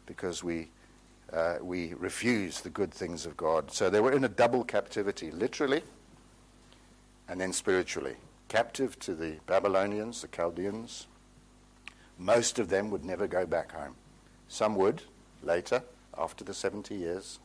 because 0.05 0.43
we, 0.43 0.67
uh, 1.31 1.57
we 1.61 1.93
refuse 1.93 2.61
the 2.61 2.69
good 2.69 2.93
things 2.93 3.25
of 3.25 3.37
God. 3.37 3.71
So 3.71 3.89
they 3.89 4.01
were 4.01 4.11
in 4.11 4.23
a 4.23 4.29
double 4.29 4.63
captivity, 4.63 5.31
literally 5.31 5.83
and 7.31 7.39
then 7.39 7.53
spiritually. 7.53 8.17
Captive 8.49 8.99
to 8.99 9.15
the 9.15 9.37
Babylonians, 9.47 10.21
the 10.21 10.27
Chaldeans. 10.27 11.07
Most 12.17 12.59
of 12.59 12.67
them 12.67 12.91
would 12.91 13.05
never 13.05 13.25
go 13.25 13.45
back 13.45 13.71
home. 13.71 13.95
Some 14.49 14.75
would 14.75 15.03
later, 15.41 15.81
after 16.17 16.43
the 16.43 16.53
70 16.53 16.93
years, 16.93 17.39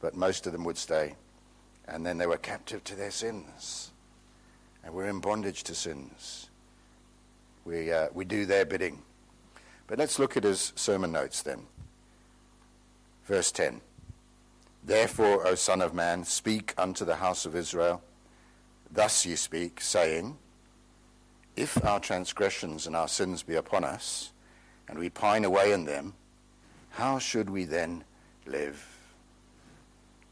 but 0.00 0.16
most 0.16 0.48
of 0.48 0.52
them 0.52 0.64
would 0.64 0.76
stay. 0.76 1.14
And 1.86 2.04
then 2.04 2.18
they 2.18 2.26
were 2.26 2.38
captive 2.38 2.82
to 2.84 2.94
their 2.94 3.10
sins. 3.10 3.90
And 4.82 4.94
we're 4.94 5.08
in 5.08 5.20
bondage 5.20 5.62
to 5.64 5.74
sins. 5.74 6.50
We, 7.64 7.92
uh, 7.92 8.08
we 8.12 8.24
do 8.24 8.46
their 8.46 8.64
bidding. 8.64 9.02
But 9.86 9.98
let's 9.98 10.18
look 10.18 10.36
at 10.36 10.44
his 10.44 10.72
sermon 10.76 11.12
notes 11.12 11.42
then. 11.42 11.60
Verse 13.26 13.50
10 13.52 13.80
Therefore, 14.82 15.46
O 15.46 15.54
Son 15.54 15.80
of 15.80 15.94
Man, 15.94 16.24
speak 16.24 16.74
unto 16.76 17.04
the 17.04 17.16
house 17.16 17.46
of 17.46 17.56
Israel. 17.56 18.02
Thus 18.90 19.24
ye 19.24 19.34
speak, 19.34 19.80
saying, 19.80 20.36
If 21.56 21.82
our 21.84 22.00
transgressions 22.00 22.86
and 22.86 22.94
our 22.94 23.08
sins 23.08 23.42
be 23.42 23.54
upon 23.54 23.84
us, 23.84 24.32
and 24.88 24.98
we 24.98 25.08
pine 25.08 25.44
away 25.44 25.72
in 25.72 25.86
them, 25.86 26.12
how 26.90 27.18
should 27.18 27.48
we 27.48 27.64
then 27.64 28.04
live? 28.46 28.86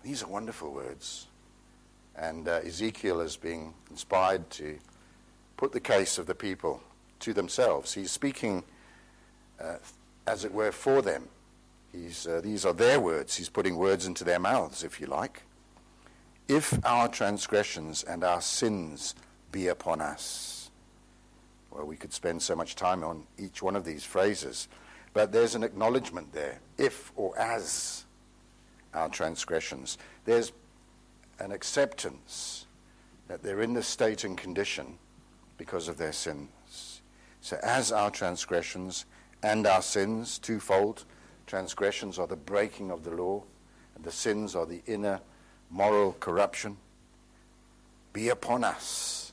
These 0.02 0.22
are 0.22 0.28
wonderful 0.28 0.72
words. 0.72 1.26
And 2.16 2.48
uh, 2.48 2.60
Ezekiel 2.64 3.20
is 3.20 3.36
being 3.36 3.74
inspired 3.90 4.48
to 4.50 4.78
put 5.56 5.72
the 5.72 5.80
case 5.80 6.18
of 6.18 6.26
the 6.26 6.34
people 6.34 6.82
to 7.20 7.32
themselves. 7.32 7.94
He's 7.94 8.10
speaking 8.10 8.64
uh, 9.60 9.76
as 10.26 10.44
it 10.44 10.52
were, 10.52 10.72
for 10.72 11.02
them. 11.02 11.28
He's, 11.92 12.26
uh, 12.26 12.40
these 12.42 12.64
are 12.64 12.72
their 12.72 13.00
words. 13.00 13.36
He's 13.36 13.48
putting 13.48 13.76
words 13.76 14.06
into 14.06 14.24
their 14.24 14.38
mouths, 14.38 14.82
if 14.82 15.00
you 15.00 15.06
like. 15.06 15.42
If 16.48 16.84
our 16.84 17.08
transgressions 17.08 18.02
and 18.02 18.24
our 18.24 18.40
sins 18.40 19.14
be 19.50 19.68
upon 19.68 20.00
us. 20.00 20.70
Well, 21.70 21.86
we 21.86 21.96
could 21.96 22.12
spend 22.12 22.42
so 22.42 22.56
much 22.56 22.76
time 22.76 23.04
on 23.04 23.24
each 23.38 23.62
one 23.62 23.76
of 23.76 23.84
these 23.84 24.04
phrases, 24.04 24.68
but 25.14 25.32
there's 25.32 25.54
an 25.54 25.62
acknowledgement 25.62 26.32
there. 26.32 26.60
If 26.78 27.12
or 27.16 27.38
as 27.38 28.04
our 28.94 29.08
transgressions. 29.08 29.98
There's 30.24 30.52
an 31.42 31.52
acceptance 31.52 32.66
that 33.28 33.42
they're 33.42 33.62
in 33.62 33.74
this 33.74 33.86
state 33.86 34.24
and 34.24 34.38
condition 34.38 34.98
because 35.58 35.88
of 35.88 35.98
their 35.98 36.12
sins. 36.12 37.02
So, 37.40 37.58
as 37.62 37.90
our 37.90 38.10
transgressions 38.10 39.04
and 39.42 39.66
our 39.66 39.82
sins, 39.82 40.38
twofold. 40.38 41.04
Transgressions 41.46 42.18
are 42.18 42.26
the 42.26 42.36
breaking 42.36 42.90
of 42.90 43.04
the 43.04 43.10
law, 43.10 43.42
and 43.96 44.04
the 44.04 44.12
sins 44.12 44.54
are 44.54 44.66
the 44.66 44.82
inner 44.86 45.20
moral 45.70 46.12
corruption. 46.20 46.76
Be 48.12 48.28
upon 48.28 48.62
us. 48.62 49.32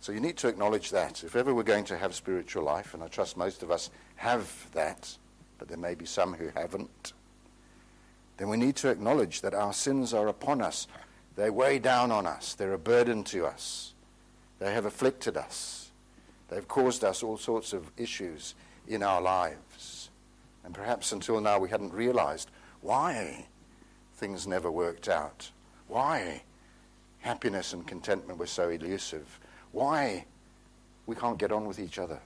So 0.00 0.12
you 0.12 0.20
need 0.20 0.36
to 0.38 0.48
acknowledge 0.48 0.90
that. 0.90 1.24
If 1.24 1.36
ever 1.36 1.54
we're 1.54 1.62
going 1.62 1.84
to 1.86 1.96
have 1.98 2.14
spiritual 2.14 2.64
life, 2.64 2.94
and 2.94 3.02
I 3.02 3.08
trust 3.08 3.36
most 3.36 3.62
of 3.62 3.70
us 3.70 3.90
have 4.16 4.68
that, 4.72 5.16
but 5.58 5.68
there 5.68 5.76
may 5.76 5.94
be 5.94 6.06
some 6.06 6.34
who 6.34 6.48
haven't, 6.54 7.12
then 8.36 8.48
we 8.48 8.56
need 8.56 8.76
to 8.76 8.90
acknowledge 8.90 9.40
that 9.40 9.54
our 9.54 9.72
sins 9.72 10.12
are 10.12 10.28
upon 10.28 10.60
us. 10.60 10.86
They 11.36 11.50
weigh 11.50 11.78
down 11.78 12.10
on 12.10 12.26
us. 12.26 12.54
They're 12.54 12.72
a 12.72 12.78
burden 12.78 13.24
to 13.24 13.46
us. 13.46 13.94
They 14.58 14.72
have 14.72 14.84
afflicted 14.84 15.36
us. 15.36 15.90
They've 16.48 16.66
caused 16.66 17.04
us 17.04 17.22
all 17.22 17.38
sorts 17.38 17.72
of 17.72 17.90
issues 17.96 18.54
in 18.86 19.02
our 19.02 19.20
lives. 19.20 20.10
And 20.64 20.74
perhaps 20.74 21.12
until 21.12 21.40
now 21.40 21.58
we 21.58 21.68
hadn't 21.68 21.92
realized 21.92 22.50
why 22.80 23.46
things 24.14 24.46
never 24.46 24.70
worked 24.70 25.08
out, 25.08 25.50
why 25.88 26.42
happiness 27.20 27.72
and 27.72 27.86
contentment 27.86 28.38
were 28.38 28.46
so 28.46 28.68
elusive, 28.68 29.40
why 29.72 30.24
we 31.06 31.16
can't 31.16 31.38
get 31.38 31.52
on 31.52 31.66
with 31.66 31.78
each 31.78 31.98
other 31.98 32.20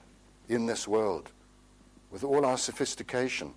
in 0.49 0.65
this 0.65 0.87
world 0.87 1.31
with 2.11 2.23
all 2.23 2.45
our 2.45 2.57
sophistication 2.57 3.53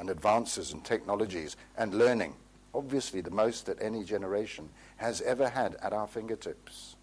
and 0.00 0.10
advances 0.10 0.72
and 0.72 0.84
technologies 0.84 1.56
and 1.76 1.94
learning. 1.94 2.34
Obviously, 2.74 3.20
the 3.20 3.30
most 3.30 3.66
that 3.66 3.80
any 3.80 4.02
generation 4.02 4.68
has 4.96 5.20
ever 5.20 5.48
had 5.48 5.76
at 5.76 5.92
our 5.92 6.08
fingertips 6.08 6.96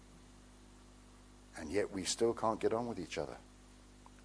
and 1.58 1.72
yet 1.72 1.90
we 1.92 2.04
still 2.04 2.34
can't 2.34 2.60
get 2.60 2.74
on 2.74 2.86
with 2.86 3.00
each 3.00 3.16
other. 3.16 3.36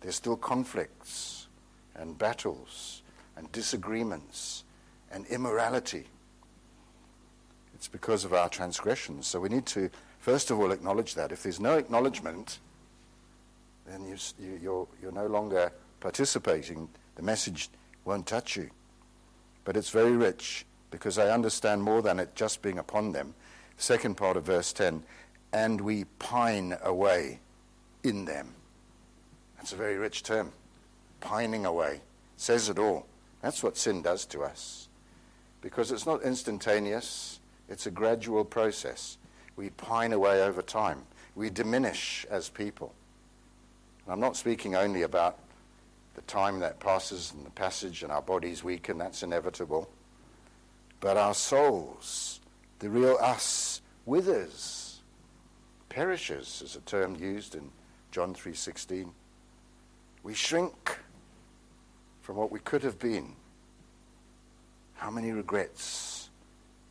There's 0.02 0.16
still 0.16 0.36
conflicts 0.36 1.48
and 1.96 2.18
battles 2.18 3.02
and 3.38 3.52
disagreements 3.52 4.66
and 5.12 5.26
immorality. 5.28 6.06
It's 7.74 7.88
because 7.88 8.26
of 8.26 8.34
our 8.34 8.50
transgressions. 8.50 9.28
So 9.28 9.40
we 9.40 9.50
need 9.50 9.66
to 9.68 9.90
First 10.24 10.52
of 10.52 10.60
all, 10.62 10.72
acknowledge 10.72 11.16
that. 11.16 11.34
If 11.34 11.44
there's 11.44 11.60
no 11.60 11.78
acknowledgement, 11.78 12.60
then 13.86 14.06
you, 14.06 14.16
you, 14.40 14.58
you're, 14.62 14.88
you're 15.02 15.12
no 15.12 15.28
longer 15.28 15.70
participating. 16.00 16.88
The 17.16 17.24
message 17.24 17.70
won't 18.06 18.28
touch 18.28 18.56
you. 18.56 18.70
But 19.66 19.78
it's 19.78 19.90
very 19.90 20.16
rich 20.16 20.66
because 20.92 21.18
I 21.18 21.30
understand 21.30 21.84
more 21.84 22.02
than 22.02 22.20
it 22.20 22.36
just 22.36 22.62
being 22.62 22.78
upon 22.78 23.12
them. 23.12 23.34
Second 23.78 24.16
part 24.16 24.38
of 24.38 24.44
verse 24.44 24.74
10 24.74 25.04
and 25.54 25.80
we 25.80 26.06
pine 26.18 26.76
away 26.84 27.40
in 28.04 28.26
them. 28.26 28.50
That's 29.56 29.72
a 29.72 29.78
very 29.78 29.98
rich 29.98 30.24
term. 30.24 30.52
Pining 31.22 31.66
away. 31.66 32.02
says 32.36 32.68
it 32.68 32.80
all. 32.80 33.06
That's 33.42 33.64
what 33.64 33.78
sin 33.78 34.02
does 34.02 34.26
to 34.26 34.42
us. 34.42 34.90
Because 35.62 35.92
it's 35.92 36.06
not 36.06 36.24
instantaneous, 36.24 37.40
it's 37.70 37.86
a 37.86 37.92
gradual 37.92 38.44
process. 38.44 39.18
We 39.56 39.70
pine 39.70 40.12
away 40.12 40.42
over 40.42 40.62
time. 40.62 41.04
We 41.36 41.50
diminish 41.50 42.26
as 42.30 42.50
people. 42.50 42.94
And 44.06 44.14
I'm 44.14 44.20
not 44.20 44.36
speaking 44.36 44.76
only 44.76 45.04
about 45.04 45.40
the 46.16 46.22
time 46.24 46.60
that 46.60 46.80
passes 46.80 47.34
and 47.36 47.46
the 47.46 47.52
passage 47.52 48.04
and 48.04 48.12
our 48.12 48.22
bodies 48.22 48.64
weaken, 48.64 48.98
that's 48.98 49.24
inevitable. 49.24 49.90
But 51.00 51.18
our 51.18 51.34
souls, 51.34 52.40
the 52.80 52.90
real 52.90 53.18
us, 53.20 53.82
withers 54.06 54.84
perishes 55.94 56.64
is 56.64 56.76
a 56.76 56.82
term 56.82 57.16
used 57.16 57.54
in 57.54 57.72
John 58.12 58.34
3:16. 58.34 59.14
We 60.24 60.34
shrink 60.34 61.00
from 62.22 62.36
what 62.36 62.52
we 62.52 62.60
could 62.60 62.82
have 62.84 62.98
been. 62.98 63.36
How 64.96 65.12
many 65.12 65.32
regrets 65.32 66.30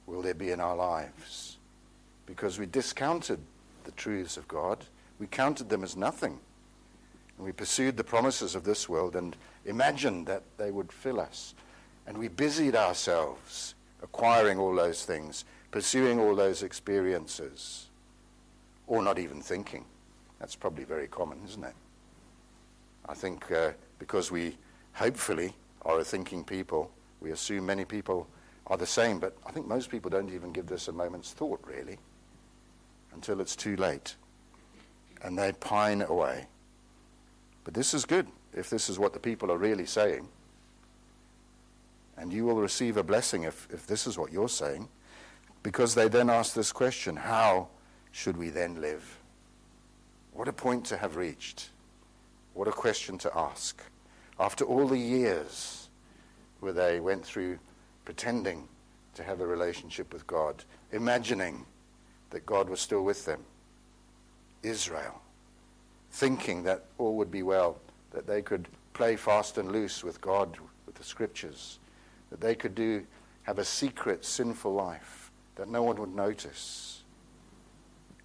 will 0.07 0.23
there 0.23 0.35
be 0.35 0.50
in 0.50 0.61
our 0.61 0.76
lives 0.76 1.59
because 2.26 2.59
we 2.59 2.67
discounted 2.67 3.41
the 3.85 3.93
truths 3.93 4.37
of 4.37 4.47
God, 4.47 4.87
we 5.19 5.26
counted 5.26 5.69
them 5.69 5.83
as 5.83 5.97
nothing. 5.97 6.41
And 7.42 7.49
we 7.49 7.52
pursued 7.52 7.96
the 7.96 8.04
promises 8.04 8.54
of 8.54 8.62
this 8.62 8.88
world 8.88 9.16
and 9.16 9.34
imagined 9.64 10.28
that 10.28 10.44
they 10.58 10.70
would 10.70 10.92
fill 10.92 11.18
us. 11.18 11.56
And 12.06 12.16
we 12.16 12.28
busied 12.28 12.76
ourselves 12.76 13.75
acquiring 14.00 14.61
all 14.61 14.72
those 14.72 15.04
things, 15.04 15.44
pursuing 15.72 16.20
all 16.20 16.37
those 16.37 16.62
experiences 16.62 17.88
or 18.87 19.02
not 19.02 19.18
even 19.18 19.40
thinking. 19.40 19.84
That's 20.38 20.54
probably 20.54 20.84
very 20.84 21.08
common, 21.08 21.40
isn't 21.44 21.64
it? 21.64 21.75
I 23.08 23.14
think 23.14 23.50
uh, 23.50 23.72
because 23.99 24.30
we 24.30 24.56
hopefully 24.92 25.52
are 25.84 25.99
a 25.99 26.04
thinking 26.04 26.44
people, 26.44 26.92
we 27.20 27.32
assume 27.32 27.66
many 27.66 27.84
people 27.84 28.28
are 28.68 28.76
the 28.76 28.87
same, 28.87 29.18
but 29.18 29.37
I 29.44 29.50
think 29.50 29.66
most 29.66 29.90
people 29.90 30.12
don't 30.12 30.32
even 30.32 30.52
give 30.52 30.68
this 30.68 30.87
a 30.87 30.92
moment's 30.92 31.32
thought, 31.32 31.61
really, 31.66 31.99
until 33.12 33.40
it's 33.40 33.56
too 33.56 33.75
late. 33.75 34.14
And 35.22 35.37
they 35.37 35.50
pine 35.50 36.02
away. 36.02 36.46
But 37.64 37.75
this 37.75 37.95
is 37.95 38.04
good 38.04 38.26
if 38.54 38.69
this 38.69 38.88
is 38.88 38.99
what 38.99 39.12
the 39.12 39.21
people 39.21 39.50
are 39.50 39.59
really 39.59 39.87
saying. 39.87 40.28
And 42.16 42.33
you 42.33 42.45
will 42.45 42.61
receive 42.61 42.97
a 42.97 43.02
blessing 43.02 43.45
if, 43.45 43.66
if 43.73 43.87
this 43.87 44.07
is 44.07 44.19
what 44.19 44.33
you're 44.33 44.49
saying, 44.49 44.88
because 45.62 45.95
they 45.95 46.09
then 46.09 46.28
ask 46.28 46.54
this 46.54 46.73
question 46.73 47.16
How 47.16 47.69
should 48.11 48.37
we 48.37 48.50
then 48.50 48.81
live? 48.81 49.19
What 50.33 50.49
a 50.49 50.52
point 50.52 50.85
to 50.87 50.97
have 50.97 51.16
reached. 51.16 51.71
What 52.54 52.69
a 52.69 52.73
question 52.73 53.19
to 53.19 53.37
ask. 53.37 53.83
After 54.38 54.64
all 54.64 54.87
the 54.87 54.99
years 54.99 55.88
where 56.61 56.73
they 56.73 57.00
went 57.00 57.25
through 57.25 57.59
pretending 58.04 58.69
to 59.14 59.23
have 59.23 59.40
a 59.40 59.47
relationship 59.47 60.12
with 60.12 60.26
God, 60.26 60.64
imagining 60.90 61.66
that 62.31 62.47
God 62.47 62.69
was 62.69 62.80
still 62.80 63.02
with 63.02 63.25
them, 63.25 63.41
Israel, 64.63 65.21
thinking 66.12 66.62
that 66.62 66.84
all 66.98 67.16
would 67.16 67.30
be 67.30 67.42
well, 67.42 67.78
that 68.12 68.26
they 68.26 68.42
could 68.42 68.68
play 68.92 69.16
fast 69.16 69.58
and 69.58 69.72
loose 69.72 70.04
with 70.04 70.20
God, 70.20 70.56
with 70.86 70.94
the 70.94 71.04
scriptures, 71.04 71.78
that 72.30 72.40
they 72.40 72.54
could 72.54 72.75
do, 72.75 73.04
have 73.42 73.58
a 73.58 73.64
secret, 73.64 74.25
sinful 74.25 74.72
life 74.72 75.30
that 75.56 75.68
no 75.68 75.82
one 75.82 75.96
would 75.96 76.14
notice 76.14 76.92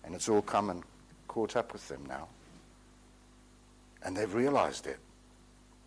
and 0.07 0.15
it's 0.15 0.29
all 0.29 0.41
come 0.41 0.69
and 0.69 0.83
caught 1.27 1.57
up 1.57 1.73
with 1.73 1.87
them 1.89 2.03
now. 2.07 2.27
And 4.01 4.15
they've 4.15 4.33
realized 4.33 4.87
it. 4.87 4.99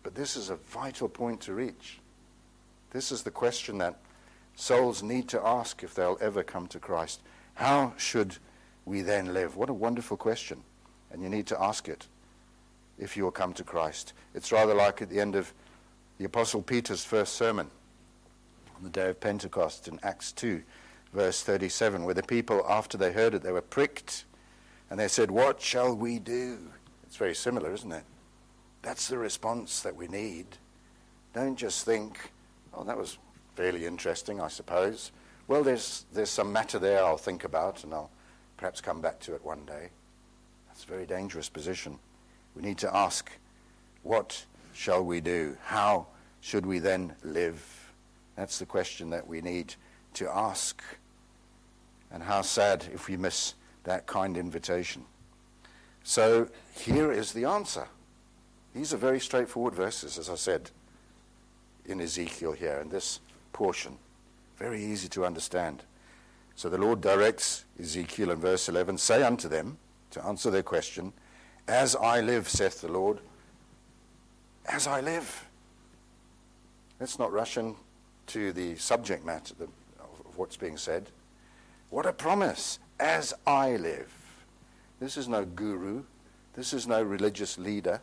But 0.03 0.13
this 0.13 0.37
is 0.37 0.51
a 0.51 0.55
vital 0.55 1.09
point 1.09 1.41
to 1.41 1.53
reach. 1.53 1.99
This 2.91 3.11
is 3.11 3.23
the 3.23 3.31
question 3.31 3.79
that 3.79 3.97
souls 4.55 5.01
need 5.01 5.27
to 5.29 5.41
ask 5.43 5.81
if 5.81 5.95
they'll 5.95 6.19
ever 6.21 6.43
come 6.43 6.67
to 6.67 6.79
Christ. 6.79 7.21
How 7.55 7.93
should 7.97 8.37
we 8.85 9.01
then 9.01 9.33
live? 9.33 9.55
What 9.55 9.69
a 9.69 9.73
wonderful 9.73 10.17
question. 10.17 10.61
And 11.11 11.21
you 11.21 11.29
need 11.29 11.47
to 11.47 11.61
ask 11.61 11.87
it 11.87 12.07
if 12.97 13.17
you 13.17 13.23
will 13.23 13.31
come 13.31 13.53
to 13.53 13.63
Christ. 13.63 14.13
It's 14.33 14.51
rather 14.51 14.73
like 14.73 15.01
at 15.01 15.09
the 15.09 15.19
end 15.19 15.35
of 15.35 15.53
the 16.17 16.25
Apostle 16.25 16.61
Peter's 16.61 17.03
first 17.03 17.33
sermon 17.33 17.67
on 18.77 18.83
the 18.83 18.89
day 18.89 19.09
of 19.09 19.19
Pentecost 19.19 19.87
in 19.87 19.99
Acts 20.03 20.31
2 20.31 20.61
verse 21.13 21.43
37, 21.43 22.03
where 22.05 22.13
the 22.13 22.23
people, 22.23 22.65
after 22.67 22.97
they 22.97 23.11
heard 23.11 23.33
it, 23.33 23.43
they 23.43 23.51
were 23.51 23.61
pricked 23.61 24.25
and 24.89 24.99
they 24.99 25.07
said, 25.07 25.31
What 25.31 25.61
shall 25.61 25.95
we 25.95 26.19
do? 26.19 26.57
It's 27.05 27.17
very 27.17 27.35
similar, 27.35 27.73
isn't 27.73 27.91
it? 27.91 28.03
That's 28.81 29.07
the 29.07 29.17
response 29.17 29.81
that 29.81 29.95
we 29.95 30.07
need. 30.07 30.45
Don't 31.33 31.55
just 31.55 31.85
think, 31.85 32.31
Oh, 32.73 32.83
that 32.83 32.97
was 32.97 33.17
fairly 33.55 33.85
interesting, 33.85 34.39
I 34.39 34.47
suppose. 34.47 35.11
Well, 35.47 35.63
there's, 35.63 36.05
there's 36.13 36.29
some 36.29 36.53
matter 36.53 36.79
there 36.79 37.03
I'll 37.03 37.17
think 37.17 37.43
about 37.43 37.83
and 37.83 37.93
I'll 37.93 38.09
perhaps 38.55 38.79
come 38.79 39.01
back 39.01 39.19
to 39.21 39.35
it 39.35 39.43
one 39.43 39.65
day. 39.65 39.89
That's 40.71 40.85
a 40.85 40.87
very 40.87 41.05
dangerous 41.05 41.49
position. 41.49 41.99
We 42.55 42.61
need 42.61 42.77
to 42.77 42.95
ask, 42.95 43.29
What 44.03 44.45
shall 44.73 45.03
we 45.03 45.19
do? 45.19 45.57
How 45.65 46.07
should 46.39 46.65
we 46.65 46.79
then 46.79 47.13
live? 47.23 47.91
That's 48.37 48.57
the 48.57 48.65
question 48.65 49.09
that 49.09 49.27
we 49.27 49.41
need 49.41 49.75
to 50.13 50.29
ask. 50.29 50.81
And 52.09 52.23
how 52.23 52.41
sad 52.41 52.85
if 52.93 53.09
we 53.09 53.17
miss 53.17 53.55
that 53.83 54.07
kind 54.07 54.37
invitation. 54.37 55.03
So 56.03 56.47
here 56.73 57.11
is 57.11 57.33
the 57.33 57.45
answer. 57.45 57.87
These 58.73 58.93
are 58.93 58.97
very 58.97 59.19
straightforward 59.19 59.75
verses, 59.75 60.17
as 60.17 60.29
I 60.29 60.35
said, 60.35 60.71
in 61.85 61.99
Ezekiel 61.99 62.53
here, 62.53 62.79
in 62.81 62.87
this 62.87 63.19
portion. 63.51 63.97
Very 64.57 64.81
easy 64.81 65.09
to 65.09 65.25
understand. 65.25 65.83
So 66.55 66.69
the 66.69 66.77
Lord 66.77 67.01
directs 67.01 67.65
Ezekiel 67.77 68.31
in 68.31 68.39
verse 68.39 68.69
11 68.69 68.97
Say 68.97 69.21
unto 69.21 69.49
them, 69.49 69.77
to 70.11 70.25
answer 70.25 70.51
their 70.51 70.63
question, 70.63 71.13
As 71.67 71.95
I 71.95 72.21
live, 72.21 72.47
saith 72.49 72.81
the 72.81 72.91
Lord, 72.91 73.19
as 74.65 74.87
I 74.87 75.01
live. 75.01 75.45
Let's 76.99 77.17
not 77.17 77.31
rush 77.31 77.57
into 77.57 78.53
the 78.53 78.75
subject 78.75 79.25
matter 79.25 79.55
of 79.59 80.37
what's 80.37 80.57
being 80.57 80.77
said. 80.77 81.07
What 81.89 82.05
a 82.05 82.13
promise. 82.13 82.79
As 82.99 83.33
I 83.45 83.75
live. 83.75 84.11
This 84.99 85.17
is 85.17 85.27
no 85.27 85.43
guru. 85.43 86.03
This 86.53 86.73
is 86.73 86.87
no 86.87 87.01
religious 87.01 87.57
leader. 87.57 88.01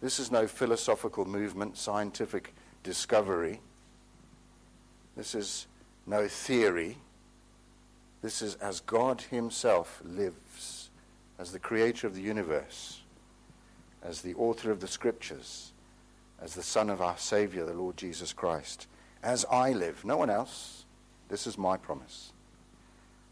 This 0.00 0.18
is 0.18 0.30
no 0.30 0.46
philosophical 0.46 1.24
movement, 1.24 1.76
scientific 1.76 2.54
discovery. 2.82 3.60
This 5.16 5.34
is 5.34 5.66
no 6.06 6.28
theory. 6.28 6.96
This 8.22 8.40
is 8.42 8.54
as 8.56 8.80
God 8.80 9.22
Himself 9.22 10.00
lives, 10.04 10.79
as 11.40 11.52
the 11.52 11.58
creator 11.58 12.06
of 12.06 12.14
the 12.14 12.20
universe, 12.20 13.00
as 14.02 14.20
the 14.20 14.34
author 14.34 14.70
of 14.70 14.80
the 14.80 14.86
scriptures, 14.86 15.72
as 16.38 16.54
the 16.54 16.62
Son 16.62 16.90
of 16.90 17.00
our 17.00 17.16
Savior, 17.16 17.64
the 17.64 17.72
Lord 17.72 17.96
Jesus 17.96 18.34
Christ. 18.34 18.86
As 19.22 19.46
I 19.50 19.72
live, 19.72 20.04
no 20.04 20.18
one 20.18 20.28
else. 20.28 20.84
This 21.30 21.46
is 21.46 21.56
my 21.56 21.78
promise. 21.78 22.32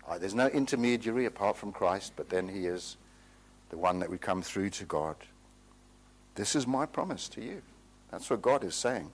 Uh, 0.08 0.16
there's 0.16 0.34
no 0.34 0.46
intermediary 0.46 1.26
apart 1.26 1.58
from 1.58 1.70
Christ, 1.70 2.14
but 2.16 2.30
then 2.30 2.48
he 2.48 2.64
is 2.64 2.96
the 3.68 3.76
one 3.76 3.98
that 3.98 4.10
we 4.10 4.16
come 4.16 4.40
through 4.40 4.70
to 4.70 4.84
God. 4.84 5.16
This 6.34 6.56
is 6.56 6.66
my 6.66 6.86
promise 6.86 7.28
to 7.30 7.42
you. 7.42 7.60
That's 8.10 8.30
what 8.30 8.40
God 8.40 8.64
is 8.64 8.74
saying. 8.74 9.10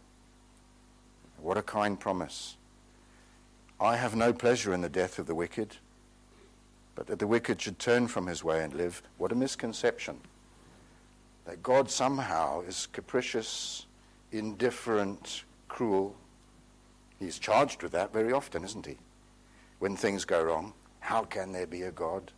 What 1.39 1.59
a 1.59 1.63
kind 1.63 1.99
promise. 1.99 2.57
I 3.81 3.97
have 3.97 4.15
no 4.15 4.33
pleasure 4.33 4.73
in 4.73 4.83
the 4.83 4.89
death 4.89 5.19
of 5.19 5.27
the 5.27 5.35
wicked, 5.35 5.79
but 6.95 7.07
that 7.07 7.19
the 7.19 7.27
wicked 7.27 7.61
should 7.61 7.79
turn 7.79 8.07
from 8.07 8.27
his 8.27 8.45
way 8.45 8.63
and 8.63 8.73
live. 8.75 9.03
What 9.19 9.33
a 9.33 9.35
misconception. 9.35 10.19
That 11.47 11.63
God 11.63 11.91
somehow 11.91 12.63
is 12.63 12.89
capricious, 12.93 13.87
indifferent, 14.33 15.45
cruel. 15.69 16.15
He's 17.19 17.39
charged 17.39 17.83
with 17.83 17.93
that 17.93 18.13
very 18.13 18.33
often, 18.33 18.65
isn't 18.65 18.87
he? 18.87 18.97
When 19.79 19.97
things 19.97 20.25
go 20.25 20.43
wrong. 20.43 20.73
How 21.01 21.25
can 21.25 21.53
there 21.53 21.67
be 21.67 21.83
a 21.83 21.91
God? 21.91 22.31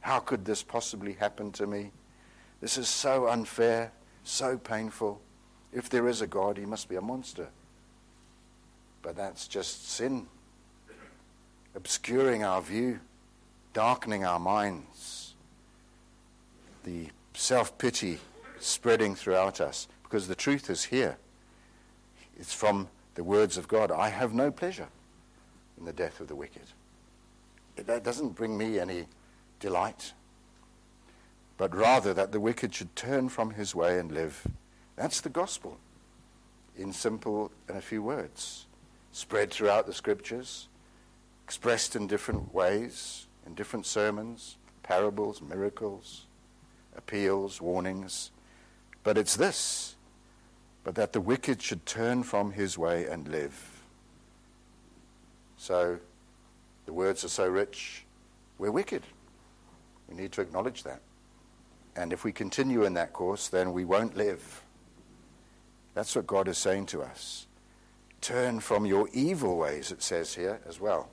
How 0.00 0.18
could 0.18 0.44
this 0.44 0.62
possibly 0.62 1.14
happen 1.14 1.50
to 1.52 1.66
me? 1.66 1.90
This 2.60 2.78
is 2.78 2.88
so 2.88 3.28
unfair, 3.28 3.92
so 4.22 4.56
painful. 4.56 5.20
If 5.72 5.90
there 5.90 6.08
is 6.08 6.22
a 6.22 6.26
God, 6.26 6.56
he 6.56 6.64
must 6.64 6.88
be 6.88 6.96
a 6.96 7.00
monster. 7.02 7.48
But 9.02 9.16
that's 9.16 9.48
just 9.48 9.90
sin, 9.90 10.26
obscuring 11.74 12.44
our 12.44 12.62
view 12.62 13.00
darkening 13.74 14.24
our 14.24 14.40
minds, 14.40 15.34
the 16.84 17.08
self 17.34 17.76
pity 17.76 18.18
spreading 18.58 19.14
throughout 19.14 19.60
us, 19.60 19.86
because 20.04 20.26
the 20.26 20.34
truth 20.34 20.70
is 20.70 20.84
here. 20.84 21.18
It's 22.38 22.54
from 22.54 22.88
the 23.14 23.24
words 23.24 23.58
of 23.58 23.68
God. 23.68 23.90
I 23.90 24.08
have 24.08 24.32
no 24.32 24.50
pleasure 24.50 24.88
in 25.78 25.84
the 25.84 25.92
death 25.92 26.20
of 26.20 26.28
the 26.28 26.34
wicked. 26.34 26.62
That 27.76 28.04
doesn't 28.04 28.30
bring 28.30 28.56
me 28.56 28.78
any 28.78 29.06
delight, 29.60 30.14
but 31.58 31.74
rather 31.74 32.14
that 32.14 32.32
the 32.32 32.40
wicked 32.40 32.74
should 32.74 32.96
turn 32.96 33.28
from 33.28 33.50
his 33.50 33.74
way 33.74 33.98
and 33.98 34.10
live. 34.10 34.46
That's 34.96 35.20
the 35.20 35.28
gospel 35.28 35.78
in 36.76 36.92
simple 36.92 37.50
and 37.68 37.76
a 37.76 37.82
few 37.82 38.02
words, 38.02 38.66
spread 39.12 39.50
throughout 39.50 39.86
the 39.86 39.92
scriptures, 39.92 40.68
expressed 41.44 41.94
in 41.94 42.06
different 42.06 42.54
ways, 42.54 43.26
in 43.46 43.54
different 43.54 43.86
sermons, 43.86 44.56
parables, 44.82 45.40
miracles, 45.42 46.26
appeals, 46.96 47.60
warnings. 47.60 48.30
But 49.02 49.18
it's 49.18 49.36
this, 49.36 49.96
but 50.82 50.94
that 50.94 51.12
the 51.12 51.20
wicked 51.20 51.62
should 51.62 51.86
turn 51.86 52.22
from 52.22 52.52
his 52.52 52.78
way 52.78 53.06
and 53.06 53.28
live. 53.28 53.82
So 55.56 55.98
the 56.86 56.92
words 56.92 57.24
are 57.24 57.28
so 57.28 57.48
rich, 57.48 58.04
we're 58.58 58.70
wicked. 58.70 59.02
We 60.08 60.16
need 60.16 60.32
to 60.32 60.42
acknowledge 60.42 60.82
that. 60.82 61.00
And 61.96 62.12
if 62.12 62.24
we 62.24 62.32
continue 62.32 62.84
in 62.84 62.94
that 62.94 63.12
course, 63.12 63.48
then 63.48 63.72
we 63.72 63.84
won't 63.84 64.16
live. 64.16 64.62
That's 65.94 66.14
what 66.14 66.26
God 66.26 66.48
is 66.48 66.58
saying 66.58 66.86
to 66.86 67.02
us. 67.02 67.46
Turn 68.20 68.60
from 68.60 68.84
your 68.84 69.08
evil 69.12 69.56
ways, 69.56 69.92
it 69.92 70.02
says 70.02 70.34
here 70.34 70.60
as 70.68 70.80
well. 70.80 71.08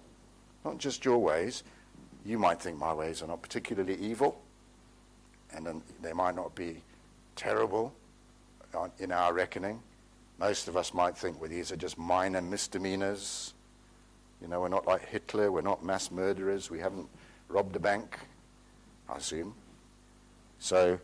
Not 0.65 0.77
just 0.77 1.05
your 1.05 1.19
ways. 1.19 1.63
You 2.25 2.37
might 2.37 2.61
think 2.61 2.77
my 2.77 2.93
ways 2.93 3.21
are 3.21 3.27
not 3.27 3.41
particularly 3.41 3.95
evil, 3.95 4.39
and 5.53 5.81
they 6.01 6.13
might 6.13 6.35
not 6.35 6.53
be 6.55 6.81
terrible 7.35 7.93
in 8.99 9.11
our 9.11 9.33
reckoning. 9.33 9.81
Most 10.39 10.67
of 10.67 10.77
us 10.77 10.93
might 10.93 11.17
think, 11.17 11.39
well, 11.39 11.49
these 11.49 11.71
are 11.71 11.75
just 11.75 11.97
minor 11.97 12.41
misdemeanors. 12.41 13.53
You 14.41 14.47
know, 14.47 14.61
we're 14.61 14.69
not 14.69 14.87
like 14.87 15.07
Hitler, 15.07 15.51
we're 15.51 15.61
not 15.61 15.83
mass 15.83 16.09
murderers, 16.09 16.69
we 16.71 16.79
haven't 16.79 17.07
robbed 17.47 17.75
a 17.75 17.79
bank, 17.79 18.17
I 19.09 19.17
assume. 19.17 19.53
So 20.59 20.99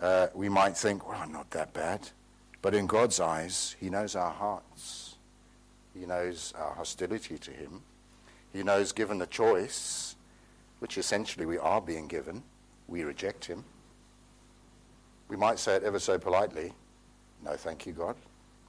uh, 0.00 0.28
we 0.34 0.48
might 0.48 0.76
think, 0.76 1.08
well, 1.08 1.20
I'm 1.20 1.32
not 1.32 1.50
that 1.50 1.72
bad. 1.72 2.08
But 2.60 2.74
in 2.74 2.86
God's 2.86 3.20
eyes, 3.20 3.76
He 3.78 3.90
knows 3.90 4.16
our 4.16 4.32
hearts. 4.32 5.16
He 5.98 6.06
knows 6.06 6.54
our 6.56 6.74
hostility 6.74 7.38
to 7.38 7.50
Him. 7.50 7.82
He 8.52 8.62
knows, 8.62 8.92
given 8.92 9.18
the 9.18 9.26
choice, 9.26 10.16
which 10.82 10.98
essentially 10.98 11.46
we 11.46 11.58
are 11.58 11.80
being 11.80 12.08
given, 12.08 12.42
we 12.88 13.04
reject 13.04 13.44
Him. 13.44 13.62
We 15.28 15.36
might 15.36 15.60
say 15.60 15.76
it 15.76 15.84
ever 15.84 16.00
so 16.00 16.18
politely 16.18 16.72
No, 17.44 17.52
thank 17.52 17.86
you, 17.86 17.92
God. 17.92 18.16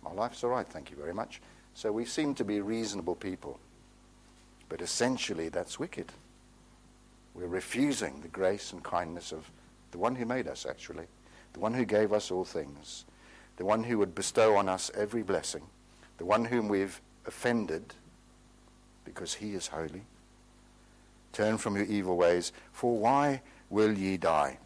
My 0.03 0.11
life's 0.11 0.43
all 0.43 0.51
right, 0.51 0.67
thank 0.67 0.91
you 0.91 0.95
very 0.95 1.13
much. 1.13 1.41
So 1.73 1.91
we 1.91 2.05
seem 2.05 2.35
to 2.35 2.43
be 2.43 2.61
reasonable 2.61 3.15
people. 3.15 3.59
But 4.69 4.79
essentially, 4.79 5.49
that's 5.49 5.79
wicked. 5.79 6.11
We're 7.33 7.47
refusing 7.47 8.21
the 8.21 8.27
grace 8.27 8.73
and 8.73 8.83
kindness 8.83 9.31
of 9.31 9.49
the 9.89 9.97
one 9.97 10.15
who 10.15 10.27
made 10.27 10.47
us, 10.47 10.67
actually, 10.69 11.05
the 11.53 11.61
one 11.61 11.73
who 11.73 11.83
gave 11.83 12.13
us 12.13 12.29
all 12.29 12.45
things, 12.45 13.05
the 13.57 13.65
one 13.65 13.83
who 13.83 13.97
would 13.97 14.13
bestow 14.13 14.55
on 14.55 14.69
us 14.69 14.91
every 14.93 15.23
blessing, 15.23 15.63
the 16.19 16.25
one 16.25 16.45
whom 16.45 16.67
we've 16.67 17.01
offended 17.25 17.95
because 19.03 19.33
he 19.33 19.55
is 19.55 19.65
holy. 19.65 20.03
Turn 21.33 21.57
from 21.57 21.75
your 21.75 21.85
evil 21.85 22.15
ways, 22.15 22.53
for 22.71 22.95
why 22.97 23.41
will 23.69 23.91
ye 23.91 24.17
die? 24.17 24.59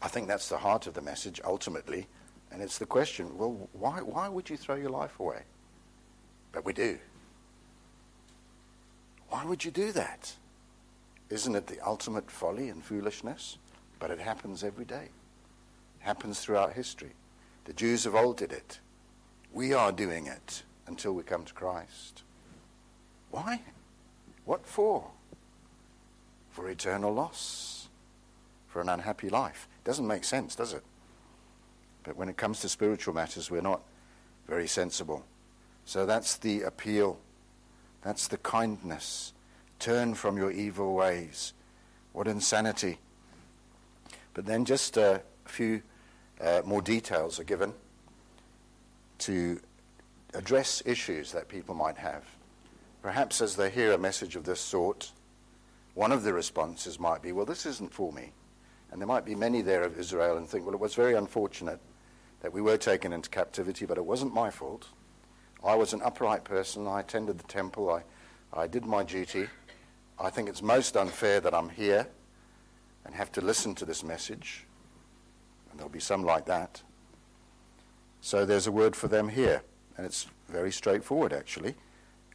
I 0.00 0.08
think 0.08 0.26
that's 0.26 0.48
the 0.48 0.58
heart 0.58 0.86
of 0.86 0.94
the 0.94 1.02
message 1.02 1.40
ultimately. 1.44 2.06
And 2.50 2.62
it's 2.62 2.78
the 2.78 2.86
question 2.86 3.36
well, 3.36 3.68
why, 3.72 4.00
why 4.00 4.28
would 4.28 4.48
you 4.48 4.56
throw 4.56 4.76
your 4.76 4.90
life 4.90 5.18
away? 5.18 5.42
But 6.52 6.64
we 6.64 6.72
do. 6.72 6.98
Why 9.28 9.44
would 9.44 9.64
you 9.64 9.70
do 9.70 9.92
that? 9.92 10.34
Isn't 11.30 11.54
it 11.54 11.66
the 11.66 11.80
ultimate 11.80 12.30
folly 12.30 12.68
and 12.68 12.84
foolishness? 12.84 13.56
But 13.98 14.10
it 14.10 14.20
happens 14.20 14.62
every 14.62 14.84
day. 14.84 15.08
It 16.00 16.04
happens 16.04 16.40
throughout 16.40 16.74
history. 16.74 17.12
The 17.64 17.72
Jews 17.72 18.04
of 18.04 18.14
old 18.14 18.36
did 18.36 18.52
it. 18.52 18.80
We 19.52 19.72
are 19.72 19.92
doing 19.92 20.26
it 20.26 20.62
until 20.86 21.12
we 21.14 21.22
come 21.22 21.44
to 21.44 21.54
Christ. 21.54 22.22
Why? 23.30 23.62
What 24.44 24.66
for? 24.66 25.10
For 26.52 26.68
eternal 26.68 27.12
loss. 27.12 27.88
For 28.68 28.80
an 28.80 28.88
unhappy 28.88 29.28
life. 29.28 29.68
It 29.84 29.86
Doesn't 29.86 30.06
make 30.06 30.24
sense, 30.24 30.54
does 30.54 30.72
it? 30.72 30.82
But 32.04 32.16
when 32.16 32.28
it 32.28 32.36
comes 32.36 32.60
to 32.60 32.68
spiritual 32.68 33.14
matters, 33.14 33.50
we're 33.50 33.60
not 33.60 33.82
very 34.48 34.66
sensible. 34.66 35.24
So 35.84 36.06
that's 36.06 36.36
the 36.36 36.62
appeal. 36.62 37.18
That's 38.02 38.28
the 38.28 38.38
kindness. 38.38 39.32
Turn 39.78 40.14
from 40.14 40.36
your 40.36 40.50
evil 40.50 40.94
ways. 40.94 41.52
What 42.12 42.28
insanity. 42.28 42.98
But 44.34 44.46
then 44.46 44.64
just 44.64 44.96
a 44.96 45.22
few 45.44 45.82
uh, 46.40 46.62
more 46.64 46.82
details 46.82 47.38
are 47.38 47.44
given 47.44 47.72
to 49.18 49.60
address 50.34 50.82
issues 50.84 51.32
that 51.32 51.48
people 51.48 51.74
might 51.74 51.96
have. 51.96 52.24
Perhaps 53.02 53.40
as 53.40 53.56
they 53.56 53.70
hear 53.70 53.92
a 53.92 53.98
message 53.98 54.36
of 54.36 54.44
this 54.44 54.60
sort, 54.60 55.12
one 55.94 56.12
of 56.12 56.22
the 56.22 56.32
responses 56.32 56.98
might 56.98 57.22
be, 57.22 57.32
well, 57.32 57.46
this 57.46 57.66
isn't 57.66 57.92
for 57.92 58.12
me. 58.12 58.32
And 58.90 59.00
there 59.00 59.08
might 59.08 59.24
be 59.24 59.34
many 59.34 59.62
there 59.62 59.82
of 59.82 59.98
Israel 59.98 60.36
and 60.36 60.48
think, 60.48 60.64
well, 60.64 60.74
it 60.74 60.80
was 60.80 60.94
very 60.94 61.14
unfortunate 61.14 61.80
that 62.40 62.52
we 62.52 62.60
were 62.60 62.76
taken 62.76 63.12
into 63.12 63.30
captivity, 63.30 63.86
but 63.86 63.98
it 63.98 64.04
wasn't 64.04 64.34
my 64.34 64.50
fault. 64.50 64.88
I 65.64 65.74
was 65.74 65.92
an 65.92 66.02
upright 66.02 66.44
person. 66.44 66.86
I 66.86 67.00
attended 67.00 67.38
the 67.38 67.44
temple. 67.44 67.90
I, 67.90 68.02
I 68.52 68.66
did 68.66 68.84
my 68.84 69.02
duty. 69.02 69.48
I 70.18 70.30
think 70.30 70.48
it's 70.48 70.62
most 70.62 70.96
unfair 70.96 71.40
that 71.40 71.54
I'm 71.54 71.68
here 71.68 72.06
and 73.04 73.14
have 73.14 73.32
to 73.32 73.40
listen 73.40 73.74
to 73.76 73.84
this 73.84 74.02
message. 74.02 74.66
And 75.70 75.78
there'll 75.78 75.90
be 75.90 76.00
some 76.00 76.22
like 76.22 76.46
that. 76.46 76.82
So 78.20 78.44
there's 78.44 78.66
a 78.66 78.72
word 78.72 78.94
for 78.94 79.08
them 79.08 79.28
here. 79.28 79.62
And 79.96 80.06
it's 80.06 80.26
very 80.48 80.72
straightforward, 80.72 81.32
actually. 81.32 81.74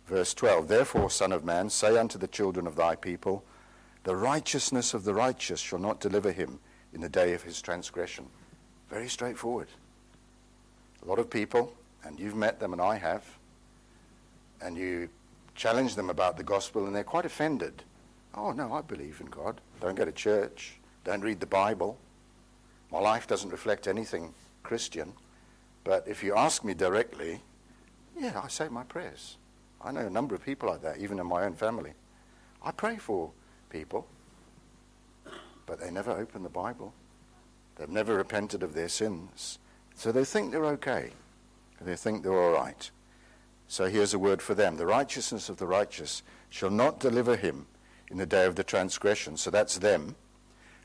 Verse 0.08 0.34
12 0.34 0.68
Therefore, 0.68 1.10
Son 1.10 1.32
of 1.32 1.44
Man, 1.44 1.70
say 1.70 1.98
unto 1.98 2.18
the 2.18 2.28
children 2.28 2.66
of 2.66 2.76
thy 2.76 2.96
people, 2.96 3.44
The 4.04 4.16
righteousness 4.16 4.94
of 4.94 5.04
the 5.04 5.14
righteous 5.14 5.60
shall 5.60 5.80
not 5.80 6.00
deliver 6.00 6.32
him 6.32 6.60
in 6.94 7.02
the 7.02 7.10
day 7.10 7.34
of 7.34 7.44
his 7.44 7.62
transgression. 7.62 8.26
Very 8.90 9.10
straightforward. 9.10 9.68
A 11.04 11.06
lot 11.06 11.20
of 11.20 11.30
people, 11.30 11.74
and 12.04 12.20
you've 12.20 12.36
met 12.36 12.60
them, 12.60 12.72
and 12.74 12.82
I 12.82 12.96
have, 12.98 13.24
and 14.62 14.78
you 14.78 15.10
challenge 15.56 15.96
them 15.96 16.10
about 16.10 16.38
the 16.38 16.44
gospel, 16.44 16.86
and 16.86 16.96
they're 16.96 17.04
quite 17.04 17.26
offended. 17.26 17.84
Oh, 18.34 18.52
no, 18.52 18.74
I 18.74 18.82
believe 18.82 19.20
in 19.20 19.28
God. 19.28 19.60
Don't 19.82 19.96
go 19.96 20.06
to 20.06 20.12
church. 20.12 20.78
Don't 21.04 21.22
read 21.22 21.40
the 21.40 21.46
Bible. 21.46 21.98
My 22.92 23.00
life 23.00 23.28
doesn't 23.28 23.50
reflect 23.50 23.88
anything 23.88 24.34
Christian. 24.64 25.14
But 25.84 26.08
if 26.08 26.24
you 26.24 26.36
ask 26.36 26.64
me 26.64 26.74
directly, 26.74 27.42
yeah, 28.18 28.40
I 28.42 28.48
say 28.48 28.70
my 28.70 28.84
prayers. 28.84 29.38
I 29.82 29.92
know 29.92 30.02
a 30.02 30.10
number 30.10 30.36
of 30.36 30.44
people 30.44 30.70
like 30.70 30.82
that, 30.82 30.98
even 30.98 31.20
in 31.20 31.28
my 31.28 31.44
own 31.44 31.54
family. 31.54 31.94
I 32.64 32.72
pray 32.72 32.98
for 32.98 33.32
people, 33.70 34.08
but 35.66 35.80
they 35.80 35.92
never 35.92 36.12
open 36.12 36.44
the 36.44 36.50
Bible. 36.50 36.94
They've 37.76 37.90
never 37.90 38.16
repented 38.16 38.64
of 38.64 38.74
their 38.74 38.90
sins. 38.90 39.60
So 39.96 40.12
they 40.12 40.26
think 40.26 40.52
they're 40.52 40.66
okay. 40.66 41.12
They 41.82 41.96
think 41.96 42.24
they're 42.24 42.42
all 42.42 42.54
right. 42.54 42.90
So 43.68 43.88
here's 43.88 44.14
a 44.14 44.20
word 44.20 44.42
for 44.42 44.56
them. 44.56 44.78
The 44.78 44.86
righteousness 44.86 45.50
of 45.50 45.58
the 45.58 45.68
righteous 45.68 46.24
shall 46.50 46.72
not 46.72 47.00
deliver 47.00 47.36
him 47.36 47.68
in 48.10 48.18
the 48.18 48.26
day 48.26 48.46
of 48.46 48.56
the 48.56 48.64
transgression. 48.64 49.38
So 49.38 49.52
that's 49.52 49.78
them. 49.78 50.16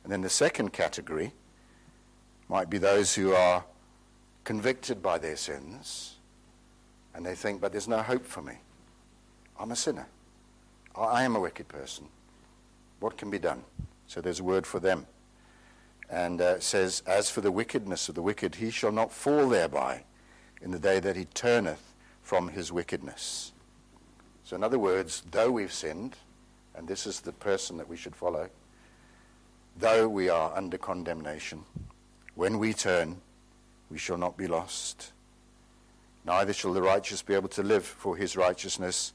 And 0.03 0.13
then 0.13 0.21
the 0.21 0.29
second 0.29 0.73
category 0.73 1.33
might 2.49 2.69
be 2.69 2.79
those 2.79 3.15
who 3.15 3.33
are 3.33 3.65
convicted 4.45 5.01
by 5.01 5.19
their 5.19 5.37
sins 5.37 6.17
and 7.15 7.25
they 7.25 7.35
think, 7.35 7.61
but 7.61 7.73
there's 7.73 7.89
no 7.89 8.03
hope 8.03 8.27
for 8.27 8.43
me. 8.43 8.55
I'm 9.63 9.71
a 9.71 9.77
sinner. 9.77 10.09
I 10.97 11.23
am 11.23 11.37
a 11.37 11.41
wicked 11.41 11.69
person. 11.69 12.07
What 12.99 13.17
can 13.17 13.31
be 13.31 13.39
done? 13.39 13.63
So 14.09 14.21
there's 14.21 14.41
a 14.41 14.45
word 14.45 14.67
for 14.67 14.81
them. 14.81 15.07
And 16.11 16.41
uh, 16.41 16.59
says, 16.59 17.05
As 17.07 17.31
for 17.31 17.43
the 17.43 17.53
wickedness 17.53 18.09
of 18.09 18.17
the 18.17 18.23
wicked, 18.23 18.57
he 18.57 18.71
shall 18.71 18.91
not 18.91 19.13
fall 19.13 19.49
thereby 19.49 20.03
in 20.61 20.73
the 20.73 20.81
day 20.81 20.99
that 20.99 21.15
he 21.15 21.27
turneth 21.27 21.95
from 22.23 22.49
his 22.49 22.73
wickedness. 22.73 23.53
So, 24.43 24.57
in 24.57 24.65
other 24.65 24.81
words, 24.81 25.23
though 25.31 25.53
we've 25.53 25.73
sinned, 25.73 26.17
and 26.75 26.89
this 26.89 27.07
is 27.07 27.21
the 27.21 27.33
person 27.33 27.77
that 27.77 27.89
we 27.89 27.97
should 27.97 28.17
follow, 28.17 28.51
though 29.79 30.09
we 30.09 30.29
are 30.29 30.53
under 30.57 30.77
condemnation, 30.77 31.63
when 32.35 32.59
we 32.59 32.73
turn, 32.73 33.21
we 33.91 33.99
shall 33.99 34.19
not 34.19 34.37
be 34.37 34.49
lost. 34.49 35.13
Neither 36.27 36.53
shall 36.53 36.73
the 36.73 36.83
righteous 36.83 37.23
be 37.23 37.35
able 37.35 37.49
to 37.51 37.63
live 37.63 37.85
for 37.85 38.17
his 38.17 38.37
righteousness. 38.37 39.13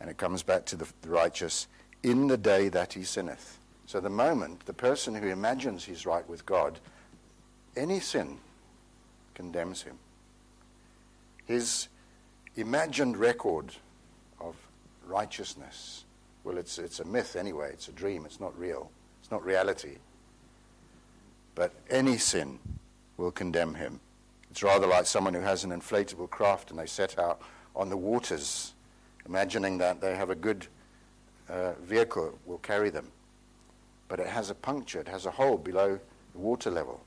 And 0.00 0.10
it 0.10 0.16
comes 0.16 0.42
back 0.42 0.66
to 0.66 0.76
the, 0.76 0.86
righteous. 1.06 1.68
in 2.02 2.26
the 2.26 2.36
day 2.36 2.68
that 2.68 2.92
he 2.92 3.02
sinneth. 3.02 3.58
So 3.86 4.00
the 4.00 4.10
moment 4.10 4.66
the 4.66 4.72
person 4.72 5.14
who 5.14 5.28
imagines 5.28 5.84
he's 5.84 6.06
right 6.06 6.28
with 6.28 6.44
God, 6.44 6.78
any 7.76 8.00
sin 8.00 8.38
condemns 9.34 9.82
him. 9.82 9.98
His 11.46 11.88
imagined 12.56 13.16
record 13.16 13.72
of 14.40 14.56
righteousness, 15.06 16.04
well, 16.42 16.58
it's, 16.58 16.78
it's 16.78 17.00
a 17.00 17.04
myth 17.04 17.36
anyway, 17.36 17.70
it's 17.72 17.88
a 17.88 17.92
dream, 17.92 18.24
it's 18.24 18.40
not 18.40 18.58
real, 18.58 18.90
it's 19.20 19.30
not 19.30 19.44
reality. 19.44 19.96
But 21.54 21.72
any 21.88 22.18
sin 22.18 22.58
will 23.16 23.30
condemn 23.30 23.74
him. 23.74 24.00
It's 24.50 24.62
rather 24.62 24.86
like 24.86 25.06
someone 25.06 25.34
who 25.34 25.40
has 25.40 25.64
an 25.64 25.70
inflatable 25.70 26.30
craft 26.30 26.70
and 26.70 26.78
they 26.78 26.86
set 26.86 27.18
out 27.18 27.40
on 27.74 27.88
the 27.88 27.96
waters, 27.96 28.72
imagining 29.26 29.78
that 29.78 30.00
they 30.00 30.16
have 30.16 30.30
a 30.30 30.34
good 30.34 30.66
uh, 31.48 31.72
vehicle 31.82 32.38
will 32.46 32.58
carry 32.58 32.90
them. 32.90 33.10
But 34.08 34.20
it 34.20 34.28
has 34.28 34.50
a 34.50 34.54
puncture, 34.54 35.00
it 35.00 35.08
has 35.08 35.26
a 35.26 35.30
hole 35.30 35.58
below 35.58 35.98
the 36.32 36.38
water 36.38 36.70
level, 36.70 37.00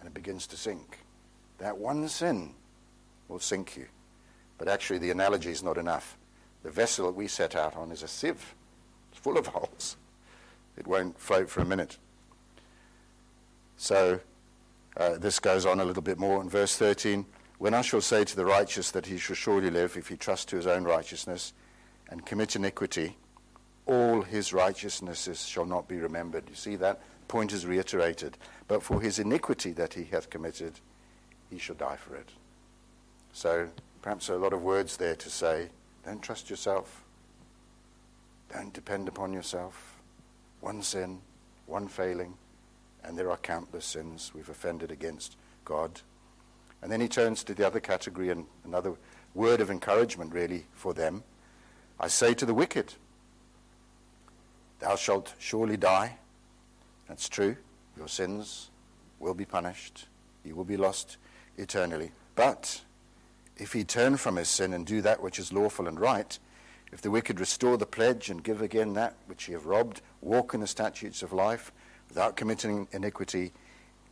and 0.00 0.08
it 0.08 0.14
begins 0.14 0.46
to 0.48 0.56
sink. 0.56 0.98
That 1.58 1.76
one 1.76 2.08
sin 2.08 2.54
will 3.28 3.40
sink 3.40 3.76
you. 3.76 3.86
But 4.58 4.68
actually, 4.68 4.98
the 4.98 5.10
analogy 5.10 5.50
is 5.50 5.62
not 5.62 5.76
enough. 5.76 6.16
The 6.62 6.70
vessel 6.70 7.06
that 7.06 7.16
we 7.16 7.28
set 7.28 7.54
out 7.54 7.76
on 7.76 7.90
is 7.90 8.02
a 8.02 8.08
sieve, 8.08 8.54
it's 9.10 9.20
full 9.20 9.38
of 9.38 9.46
holes. 9.48 9.96
It 10.76 10.86
won't 10.86 11.18
float 11.18 11.50
for 11.50 11.60
a 11.60 11.64
minute. 11.64 11.98
So, 13.76 14.20
uh, 14.96 15.18
this 15.18 15.38
goes 15.38 15.66
on 15.66 15.80
a 15.80 15.84
little 15.84 16.02
bit 16.02 16.18
more 16.18 16.40
in 16.40 16.48
verse 16.48 16.76
13. 16.76 17.24
When 17.58 17.74
I 17.74 17.82
shall 17.82 18.00
say 18.00 18.24
to 18.24 18.36
the 18.36 18.44
righteous 18.44 18.92
that 18.92 19.06
he 19.06 19.18
shall 19.18 19.34
surely 19.34 19.70
live 19.70 19.96
if 19.96 20.08
he 20.08 20.16
trust 20.16 20.48
to 20.48 20.56
his 20.56 20.66
own 20.66 20.84
righteousness 20.84 21.52
and 22.08 22.24
commit 22.24 22.54
iniquity, 22.54 23.16
all 23.84 24.22
his 24.22 24.52
righteousnesses 24.52 25.44
shall 25.44 25.66
not 25.66 25.88
be 25.88 25.96
remembered. 25.96 26.44
You 26.48 26.54
see 26.54 26.76
that 26.76 27.00
point 27.26 27.52
is 27.52 27.66
reiterated. 27.66 28.38
But 28.68 28.82
for 28.82 29.00
his 29.00 29.18
iniquity 29.18 29.72
that 29.72 29.94
he 29.94 30.04
hath 30.04 30.30
committed, 30.30 30.74
he 31.50 31.58
shall 31.58 31.74
die 31.74 31.96
for 31.96 32.14
it. 32.14 32.28
So 33.32 33.68
perhaps 34.02 34.28
a 34.28 34.36
lot 34.36 34.52
of 34.52 34.62
words 34.62 34.96
there 34.96 35.16
to 35.16 35.30
say, 35.30 35.68
don't 36.04 36.22
trust 36.22 36.48
yourself. 36.48 37.02
Don't 38.52 38.72
depend 38.72 39.08
upon 39.08 39.32
yourself. 39.32 39.96
One 40.60 40.82
sin, 40.82 41.20
one 41.66 41.88
failing, 41.88 42.34
and 43.04 43.18
there 43.18 43.30
are 43.30 43.36
countless 43.36 43.84
sins 43.84 44.32
we've 44.34 44.48
offended 44.48 44.90
against 44.90 45.36
God. 45.64 46.00
And 46.82 46.92
then 46.92 47.00
he 47.00 47.08
turns 47.08 47.42
to 47.44 47.54
the 47.54 47.66
other 47.66 47.80
category 47.80 48.30
and 48.30 48.46
another 48.64 48.94
word 49.34 49.60
of 49.60 49.70
encouragement, 49.70 50.32
really, 50.32 50.66
for 50.72 50.94
them. 50.94 51.22
I 51.98 52.08
say 52.08 52.34
to 52.34 52.46
the 52.46 52.54
wicked, 52.54 52.94
Thou 54.78 54.94
shalt 54.94 55.34
surely 55.38 55.76
die. 55.76 56.16
That's 57.08 57.28
true. 57.28 57.56
Your 57.96 58.08
sins 58.08 58.70
will 59.18 59.34
be 59.34 59.44
punished. 59.44 60.06
You 60.44 60.54
will 60.54 60.64
be 60.64 60.76
lost 60.76 61.16
eternally. 61.56 62.12
But 62.36 62.82
if 63.56 63.72
he 63.72 63.82
turn 63.82 64.16
from 64.16 64.36
his 64.36 64.48
sin 64.48 64.72
and 64.72 64.86
do 64.86 65.02
that 65.02 65.20
which 65.20 65.38
is 65.40 65.52
lawful 65.52 65.88
and 65.88 65.98
right, 65.98 66.38
if 66.92 67.02
the 67.02 67.10
wicked 67.10 67.40
restore 67.40 67.76
the 67.76 67.86
pledge 67.86 68.30
and 68.30 68.42
give 68.42 68.62
again 68.62 68.94
that 68.94 69.14
which 69.26 69.44
he 69.44 69.52
have 69.52 69.66
robbed, 69.66 70.00
walk 70.20 70.54
in 70.54 70.60
the 70.60 70.66
statutes 70.66 71.22
of 71.22 71.32
life, 71.32 71.72
without 72.08 72.36
committing 72.36 72.86
iniquity, 72.92 73.52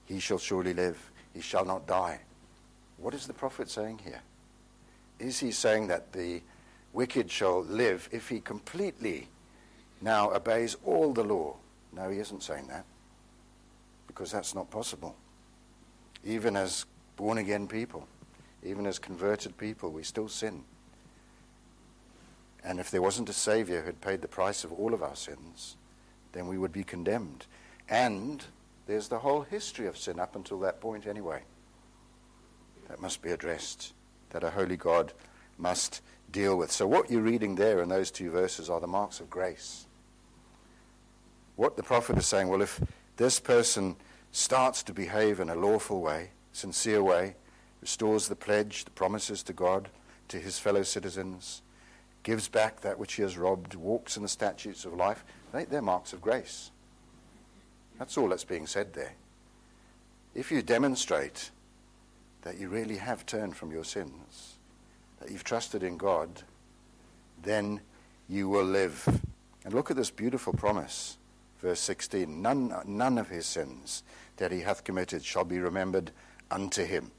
he 0.05 0.19
shall 0.19 0.39
surely 0.39 0.75
live. 0.75 1.11
He 1.33 1.41
shall 1.41 1.65
not 1.65 1.87
die. 1.87 2.21
What 2.99 3.15
is 3.15 3.27
the 3.27 3.33
prophet 3.33 3.71
saying 3.71 4.01
here? 4.05 4.21
Is 5.19 5.39
he 5.39 5.51
saying 5.51 5.89
that 5.89 6.13
the 6.13 6.43
wicked 6.93 7.31
shall 7.31 7.63
live 7.63 8.09
if 8.13 8.29
he 8.29 8.41
completely 8.41 9.29
now 10.01 10.31
obeys 10.33 10.77
all 10.85 11.13
the 11.13 11.25
law? 11.25 11.57
No, 11.93 12.11
he 12.11 12.19
isn't 12.19 12.43
saying 12.43 12.69
that. 12.69 12.85
Because 14.07 14.31
that's 14.31 14.55
not 14.55 14.71
possible. 14.71 15.17
Even 16.25 16.57
as 16.57 16.87
born 17.17 17.39
again 17.39 17.67
people, 17.67 18.07
even 18.63 18.87
as 18.87 18.99
converted 18.99 19.57
people, 19.57 19.91
we 19.91 20.03
still 20.03 20.29
sin. 20.29 20.63
And 22.65 22.81
if 22.81 22.91
there 22.91 23.03
wasn't 23.03 23.29
a 23.29 23.35
Savior 23.35 23.81
who 23.81 23.87
had 23.87 24.01
paid 24.01 24.23
the 24.23 24.29
price 24.29 24.65
of 24.65 24.73
all 24.73 24.93
of 24.93 25.03
our 25.03 25.15
sins, 25.15 25.77
then 26.33 26.49
we 26.49 26.59
would 26.59 26.73
be 26.73 26.83
condemned. 26.83 27.47
And 27.89 28.45
there's 28.87 29.09
the 29.09 29.21
whole 29.21 29.43
history 29.43 29.87
of 29.87 29.97
sin 29.97 30.19
up 30.19 30.35
until 30.35 30.59
that 30.61 30.81
point, 30.81 31.07
anyway. 31.07 31.43
That 32.89 33.01
must 33.01 33.23
be 33.23 33.31
addressed, 33.31 33.93
that 34.31 34.45
a 34.45 34.51
holy 34.51 34.77
God 34.77 35.13
must 35.59 36.03
deal 36.31 36.57
with. 36.57 36.71
So, 36.71 36.87
what 36.87 37.11
you're 37.11 37.23
reading 37.23 37.55
there 37.55 37.83
in 37.83 37.89
those 37.89 38.11
two 38.11 38.31
verses 38.31 38.71
are 38.71 38.81
the 38.81 38.87
marks 38.87 39.21
of 39.21 39.31
grace. 39.31 39.87
What 41.57 41.77
the 41.77 41.83
prophet 41.83 42.19
is 42.19 42.27
saying, 42.27 42.49
well, 42.49 42.63
if 42.63 42.81
this 43.17 43.41
person 43.41 43.97
starts 44.33 44.83
to 44.85 44.93
behave 44.93 45.41
in 45.41 45.49
a 45.49 45.55
lawful 45.55 46.03
way, 46.03 46.31
sincere 46.53 47.03
way, 47.03 47.35
restores 47.81 48.29
the 48.29 48.37
pledge, 48.37 48.85
the 48.85 48.91
promises 48.91 49.43
to 49.45 49.53
God, 49.53 49.89
to 50.29 50.39
his 50.39 50.59
fellow 50.59 50.83
citizens, 50.83 51.63
gives 52.23 52.49
back 52.49 52.81
that 52.81 52.99
which 52.99 53.15
he 53.15 53.23
has 53.23 53.39
robbed, 53.39 53.75
walks 53.75 54.17
in 54.17 54.23
the 54.23 54.29
statutes 54.29 54.85
of 54.85 54.93
life, 54.93 55.25
they're 55.53 55.81
marks 55.81 56.13
of 56.13 56.21
grace. 56.21 56.71
That's 57.99 58.19
all 58.19 58.29
that's 58.29 58.45
being 58.45 58.67
said 58.67 58.93
there. 58.93 59.15
If 60.35 60.51
you 60.51 60.61
demonstrate 60.61 61.51
that 62.47 62.61
you 62.61 62.69
really 62.69 62.99
have 62.99 63.27
turned 63.27 63.57
from 63.57 63.73
your 63.73 63.83
sins, 63.83 64.55
that 65.19 65.33
you've 65.33 65.43
trusted 65.43 65.83
in 65.83 65.97
God, 65.97 66.29
then 67.43 67.81
you 68.29 68.49
will 68.49 68.65
live. 68.65 69.05
And 69.65 69.75
look 69.75 69.91
at 69.91 69.97
this 69.97 70.13
beautiful 70.13 70.53
promise, 70.53 71.17
verse 71.59 71.81
16 71.81 72.41
none, 72.41 72.73
none 72.87 73.19
of 73.19 73.29
his 73.29 73.47
sins 73.47 74.05
that 74.37 74.53
he 74.53 74.61
hath 74.61 74.85
committed 74.85 75.25
shall 75.25 75.43
be 75.43 75.59
remembered 75.59 76.13
unto 76.49 76.85
him. 76.85 77.11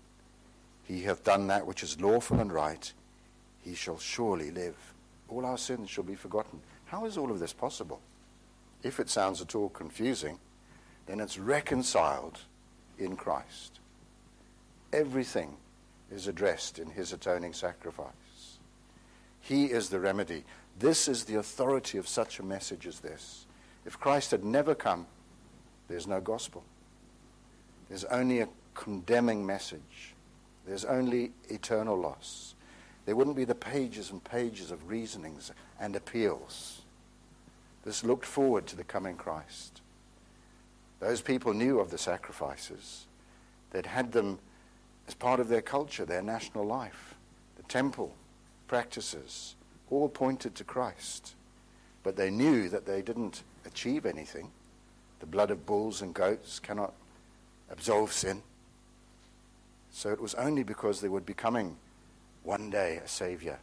He 0.85 1.01
hath 1.01 1.25
done 1.25 1.47
that 1.47 1.67
which 1.67 1.83
is 1.83 1.99
lawful 1.99 2.39
and 2.39 2.53
right, 2.53 2.93
he 3.65 3.75
shall 3.75 3.99
surely 3.99 4.49
live. 4.49 4.77
All 5.27 5.45
our 5.45 5.57
sins 5.57 5.89
shall 5.89 6.05
be 6.05 6.15
forgotten. 6.15 6.61
How 6.85 7.05
is 7.05 7.17
all 7.17 7.31
of 7.31 7.39
this 7.39 7.51
possible? 7.51 7.99
If 8.81 8.97
it 8.97 9.09
sounds 9.09 9.41
at 9.41 9.55
all 9.55 9.67
confusing, 9.67 10.39
then 11.05 11.19
it's 11.19 11.37
reconciled 11.37 12.39
in 12.97 13.17
Christ. 13.17 13.81
Everything 14.93 15.57
is 16.11 16.27
addressed 16.27 16.79
in 16.79 16.89
his 16.89 17.13
atoning 17.13 17.53
sacrifice. 17.53 18.57
He 19.41 19.65
is 19.65 19.89
the 19.89 19.99
remedy. 19.99 20.43
This 20.79 21.07
is 21.07 21.25
the 21.25 21.35
authority 21.35 21.97
of 21.97 22.07
such 22.07 22.39
a 22.39 22.43
message 22.43 22.87
as 22.87 22.99
this. 22.99 23.45
If 23.85 23.99
Christ 23.99 24.31
had 24.31 24.43
never 24.43 24.75
come, 24.75 25.07
there's 25.87 26.07
no 26.07 26.19
gospel. 26.19 26.63
There's 27.89 28.03
only 28.05 28.39
a 28.41 28.49
condemning 28.73 29.45
message. 29.45 30.13
There's 30.65 30.85
only 30.85 31.31
eternal 31.49 31.97
loss. 31.97 32.55
There 33.05 33.15
wouldn't 33.15 33.37
be 33.37 33.45
the 33.45 33.55
pages 33.55 34.11
and 34.11 34.21
pages 34.21 34.71
of 34.71 34.89
reasonings 34.89 35.51
and 35.79 35.95
appeals. 35.95 36.81
This 37.85 38.03
looked 38.03 38.25
forward 38.25 38.67
to 38.67 38.75
the 38.75 38.83
coming 38.83 39.15
Christ. 39.15 39.81
Those 40.99 41.21
people 41.21 41.53
knew 41.53 41.79
of 41.79 41.89
the 41.89 41.97
sacrifices. 41.97 43.05
They'd 43.71 43.85
had 43.85 44.11
them 44.11 44.39
as 45.07 45.13
part 45.13 45.39
of 45.39 45.47
their 45.47 45.61
culture, 45.61 46.05
their 46.05 46.21
national 46.21 46.65
life. 46.65 47.15
The 47.55 47.63
temple 47.63 48.13
practices 48.67 49.55
all 49.89 50.09
pointed 50.09 50.55
to 50.55 50.63
Christ. 50.63 51.35
But 52.03 52.15
they 52.15 52.29
knew 52.29 52.69
that 52.69 52.85
they 52.85 53.01
didn't 53.01 53.43
achieve 53.65 54.05
anything. 54.05 54.51
The 55.19 55.25
blood 55.25 55.51
of 55.51 55.65
bulls 55.65 56.01
and 56.01 56.13
goats 56.13 56.59
cannot 56.59 56.93
absolve 57.69 58.11
sin. 58.11 58.41
So 59.91 60.11
it 60.11 60.21
was 60.21 60.35
only 60.35 60.63
because 60.63 61.01
they 61.01 61.09
would 61.09 61.25
be 61.25 61.33
coming 61.33 61.77
one 62.43 62.69
day 62.69 62.97
a 63.03 63.07
Savior 63.07 63.59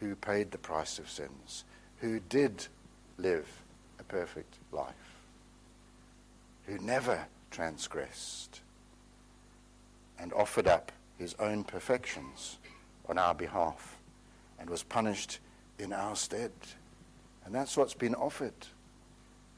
who 0.00 0.14
paid 0.14 0.50
the 0.50 0.58
price 0.58 0.98
of 0.98 1.08
sins, 1.08 1.64
who 2.00 2.20
did 2.20 2.66
live 3.16 3.46
a 3.98 4.04
perfect 4.04 4.54
life 4.70 4.94
who 6.68 6.78
never 6.78 7.26
transgressed 7.50 8.60
and 10.18 10.32
offered 10.32 10.66
up 10.66 10.92
his 11.18 11.34
own 11.38 11.64
perfections 11.64 12.58
on 13.08 13.18
our 13.18 13.34
behalf 13.34 13.98
and 14.58 14.68
was 14.68 14.82
punished 14.82 15.38
in 15.78 15.92
our 15.92 16.16
stead. 16.16 16.52
And 17.44 17.54
that's 17.54 17.76
what's 17.76 17.94
been 17.94 18.14
offered. 18.14 18.54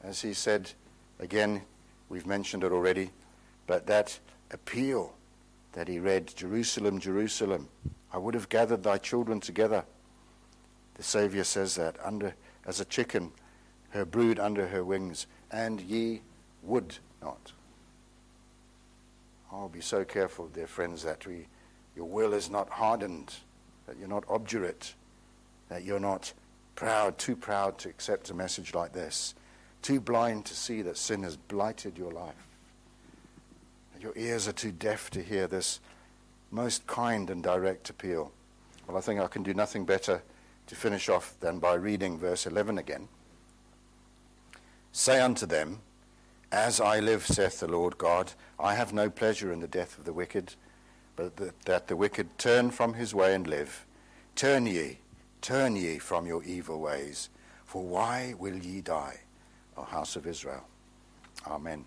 As 0.03 0.21
he 0.21 0.33
said, 0.33 0.71
again, 1.19 1.61
we've 2.09 2.25
mentioned 2.25 2.63
it 2.63 2.71
already, 2.71 3.11
but 3.67 3.87
that 3.87 4.19
appeal 4.51 5.13
that 5.73 5.87
he 5.87 5.99
read, 5.99 6.33
Jerusalem, 6.35 6.99
Jerusalem, 6.99 7.69
I 8.11 8.17
would 8.17 8.33
have 8.33 8.49
gathered 8.49 8.83
thy 8.83 8.97
children 8.97 9.39
together. 9.39 9.85
The 10.95 11.03
Savior 11.03 11.43
says 11.43 11.75
that, 11.75 11.95
under 12.03 12.35
as 12.65 12.79
a 12.79 12.85
chicken, 12.85 13.31
her 13.89 14.05
brood 14.05 14.39
under 14.39 14.67
her 14.67 14.83
wings, 14.83 15.27
and 15.49 15.81
ye 15.81 16.21
would 16.63 16.97
not. 17.21 17.53
Oh, 19.53 19.67
be 19.67 19.81
so 19.81 20.05
careful, 20.05 20.47
dear 20.47 20.67
friends, 20.67 21.03
that 21.03 21.27
we, 21.27 21.47
your 21.95 22.05
will 22.05 22.33
is 22.33 22.49
not 22.49 22.69
hardened, 22.69 23.33
that 23.85 23.97
you're 23.97 24.07
not 24.07 24.23
obdurate, 24.29 24.93
that 25.67 25.83
you're 25.83 25.99
not 25.99 26.31
proud, 26.75 27.17
too 27.17 27.35
proud 27.35 27.77
to 27.79 27.89
accept 27.89 28.29
a 28.29 28.33
message 28.33 28.73
like 28.73 28.93
this, 28.93 29.35
too 29.81 29.99
blind 29.99 30.45
to 30.45 30.55
see 30.55 30.81
that 30.83 30.97
sin 30.97 31.23
has 31.23 31.35
blighted 31.35 31.97
your 31.97 32.11
life. 32.11 32.47
That 33.93 34.01
your 34.01 34.13
ears 34.15 34.47
are 34.47 34.53
too 34.53 34.71
deaf 34.71 35.09
to 35.11 35.21
hear 35.21 35.47
this 35.47 35.81
most 36.49 36.87
kind 36.87 37.29
and 37.29 37.43
direct 37.43 37.89
appeal. 37.89 38.31
Well, 38.87 38.97
I 38.97 39.01
think 39.01 39.19
I 39.19 39.27
can 39.27 39.43
do 39.43 39.53
nothing 39.53 39.85
better 39.85 40.21
to 40.67 40.75
finish 40.75 41.09
off 41.09 41.35
than 41.41 41.59
by 41.59 41.73
reading 41.73 42.17
verse 42.17 42.45
11 42.45 42.77
again. 42.77 43.09
Say 44.93 45.19
unto 45.19 45.45
them, 45.45 45.79
As 46.51 46.81
I 46.81 46.99
live, 46.99 47.25
saith 47.25 47.61
the 47.61 47.67
Lord 47.67 47.97
God, 47.97 48.33
I 48.59 48.75
have 48.75 48.91
no 48.91 49.09
pleasure 49.09 49.53
in 49.53 49.61
the 49.61 49.67
death 49.67 49.97
of 49.97 50.03
the 50.03 50.11
wicked, 50.11 50.55
but 51.15 51.37
that 51.65 51.87
the 51.87 51.95
wicked 51.95 52.37
turn 52.37 52.71
from 52.71 52.95
his 52.95 53.15
way 53.15 53.33
and 53.33 53.47
live. 53.47 53.85
Turn 54.35 54.65
ye, 54.65 54.97
turn 55.41 55.77
ye 55.77 55.97
from 55.97 56.27
your 56.27 56.43
evil 56.43 56.81
ways, 56.81 57.29
for 57.63 57.83
why 57.83 58.35
will 58.37 58.57
ye 58.57 58.81
die, 58.81 59.21
O 59.77 59.83
house 59.83 60.17
of 60.17 60.27
Israel? 60.27 60.67
Amen. 61.47 61.85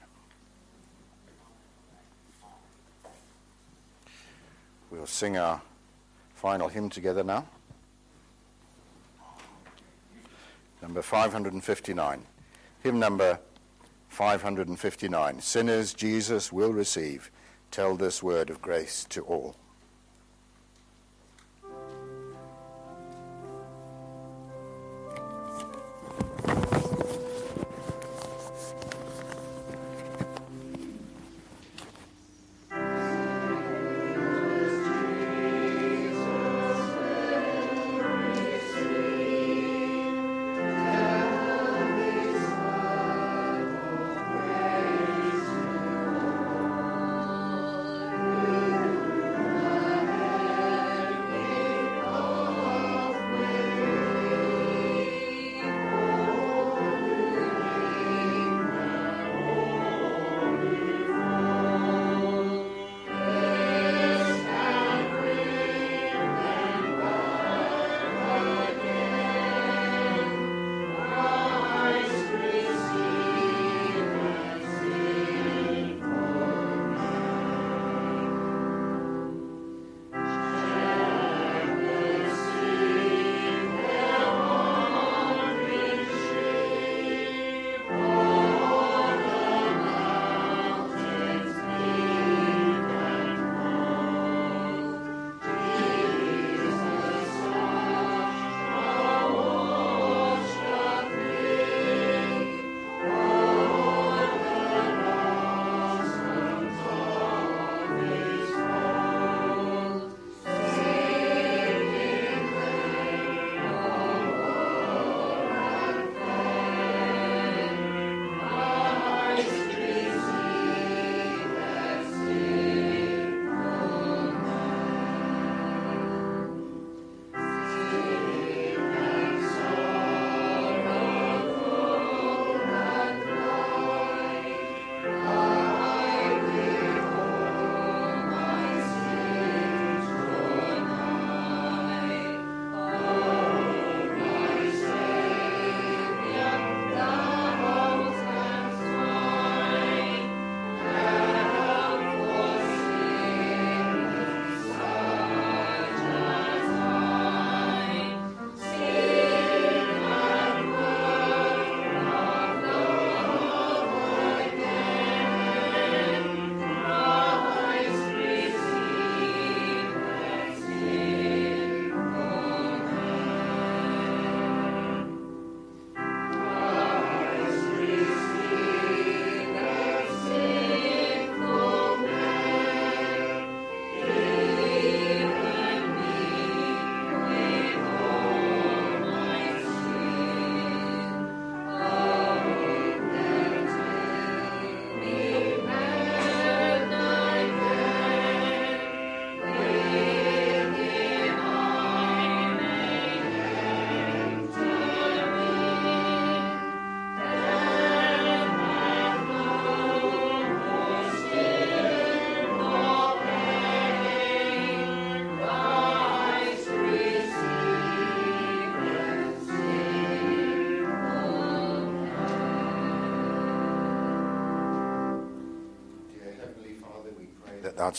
We'll 4.91 5.07
sing 5.07 5.37
our 5.37 5.61
final 6.35 6.69
hymn 6.69 6.89
together 6.89 7.23
now. 7.23 7.47
Number 10.81 11.03
559. 11.03 12.23
Hymn 12.83 12.99
number 12.99 13.39
559. 14.15 15.41
Sinners 15.41 15.93
Jesus 15.93 16.53
will 16.53 16.73
receive. 16.73 17.33
Tell 17.73 17.97
this 17.97 18.23
word 18.23 18.49
of 18.49 18.63
grace 18.63 19.05
to 19.11 19.23
all. 19.23 19.57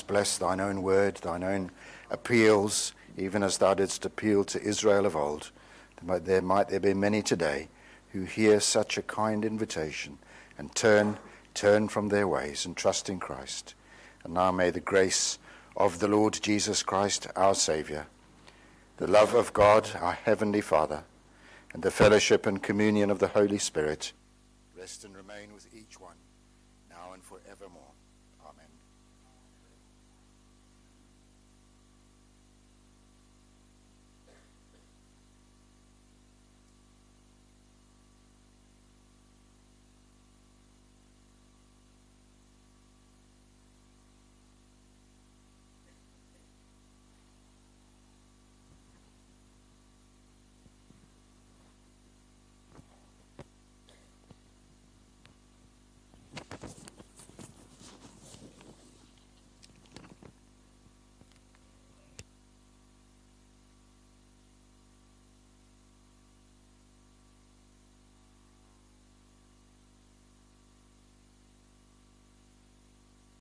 Bless 0.02 0.38
thine 0.38 0.60
own 0.60 0.82
word, 0.82 1.16
thine 1.18 1.44
own 1.44 1.72
appeals, 2.10 2.94
even 3.18 3.44
as 3.44 3.58
thou 3.58 3.74
didst 3.74 4.06
appeal 4.06 4.44
to 4.46 4.62
Israel 4.62 5.06
of 5.06 5.16
old. 5.16 5.52
There 6.02 6.42
might 6.42 6.70
there 6.70 6.80
be 6.80 6.94
many 6.94 7.22
today 7.22 7.70
who 8.12 8.24
hear 8.24 8.60
such 8.60 8.98
a 8.98 9.02
kind 9.02 9.44
invitation 9.44 10.18
and 10.58 10.74
turn, 10.76 11.18
turn 11.54 11.88
from 11.88 12.10
their 12.10 12.28
ways 12.28 12.66
and 12.66 12.76
trust 12.76 13.10
in 13.10 13.20
Christ. 13.20 13.74
And 14.24 14.34
now 14.34 14.52
may 14.52 14.70
the 14.70 14.80
grace 14.80 15.40
of 15.76 16.00
the 16.00 16.08
Lord 16.08 16.40
Jesus 16.42 16.84
Christ, 16.84 17.28
our 17.36 17.56
Saviour, 17.56 18.08
the 18.98 19.08
love 19.08 19.34
of 19.34 19.54
God, 19.54 19.90
our 20.00 20.14
Heavenly 20.14 20.62
Father, 20.62 21.04
and 21.74 21.84
the 21.84 21.92
fellowship 21.92 22.46
and 22.46 22.62
communion 22.62 23.10
of 23.10 23.20
the 23.20 23.30
Holy 23.30 23.58
Spirit 23.58 24.14
rest 24.86 25.04
and 25.04 25.16
remain 25.18 25.52
with 25.52 25.68
each 25.74 26.00
one, 26.00 26.18
now 26.92 27.14
and 27.14 27.24
forevermore. 27.24 27.95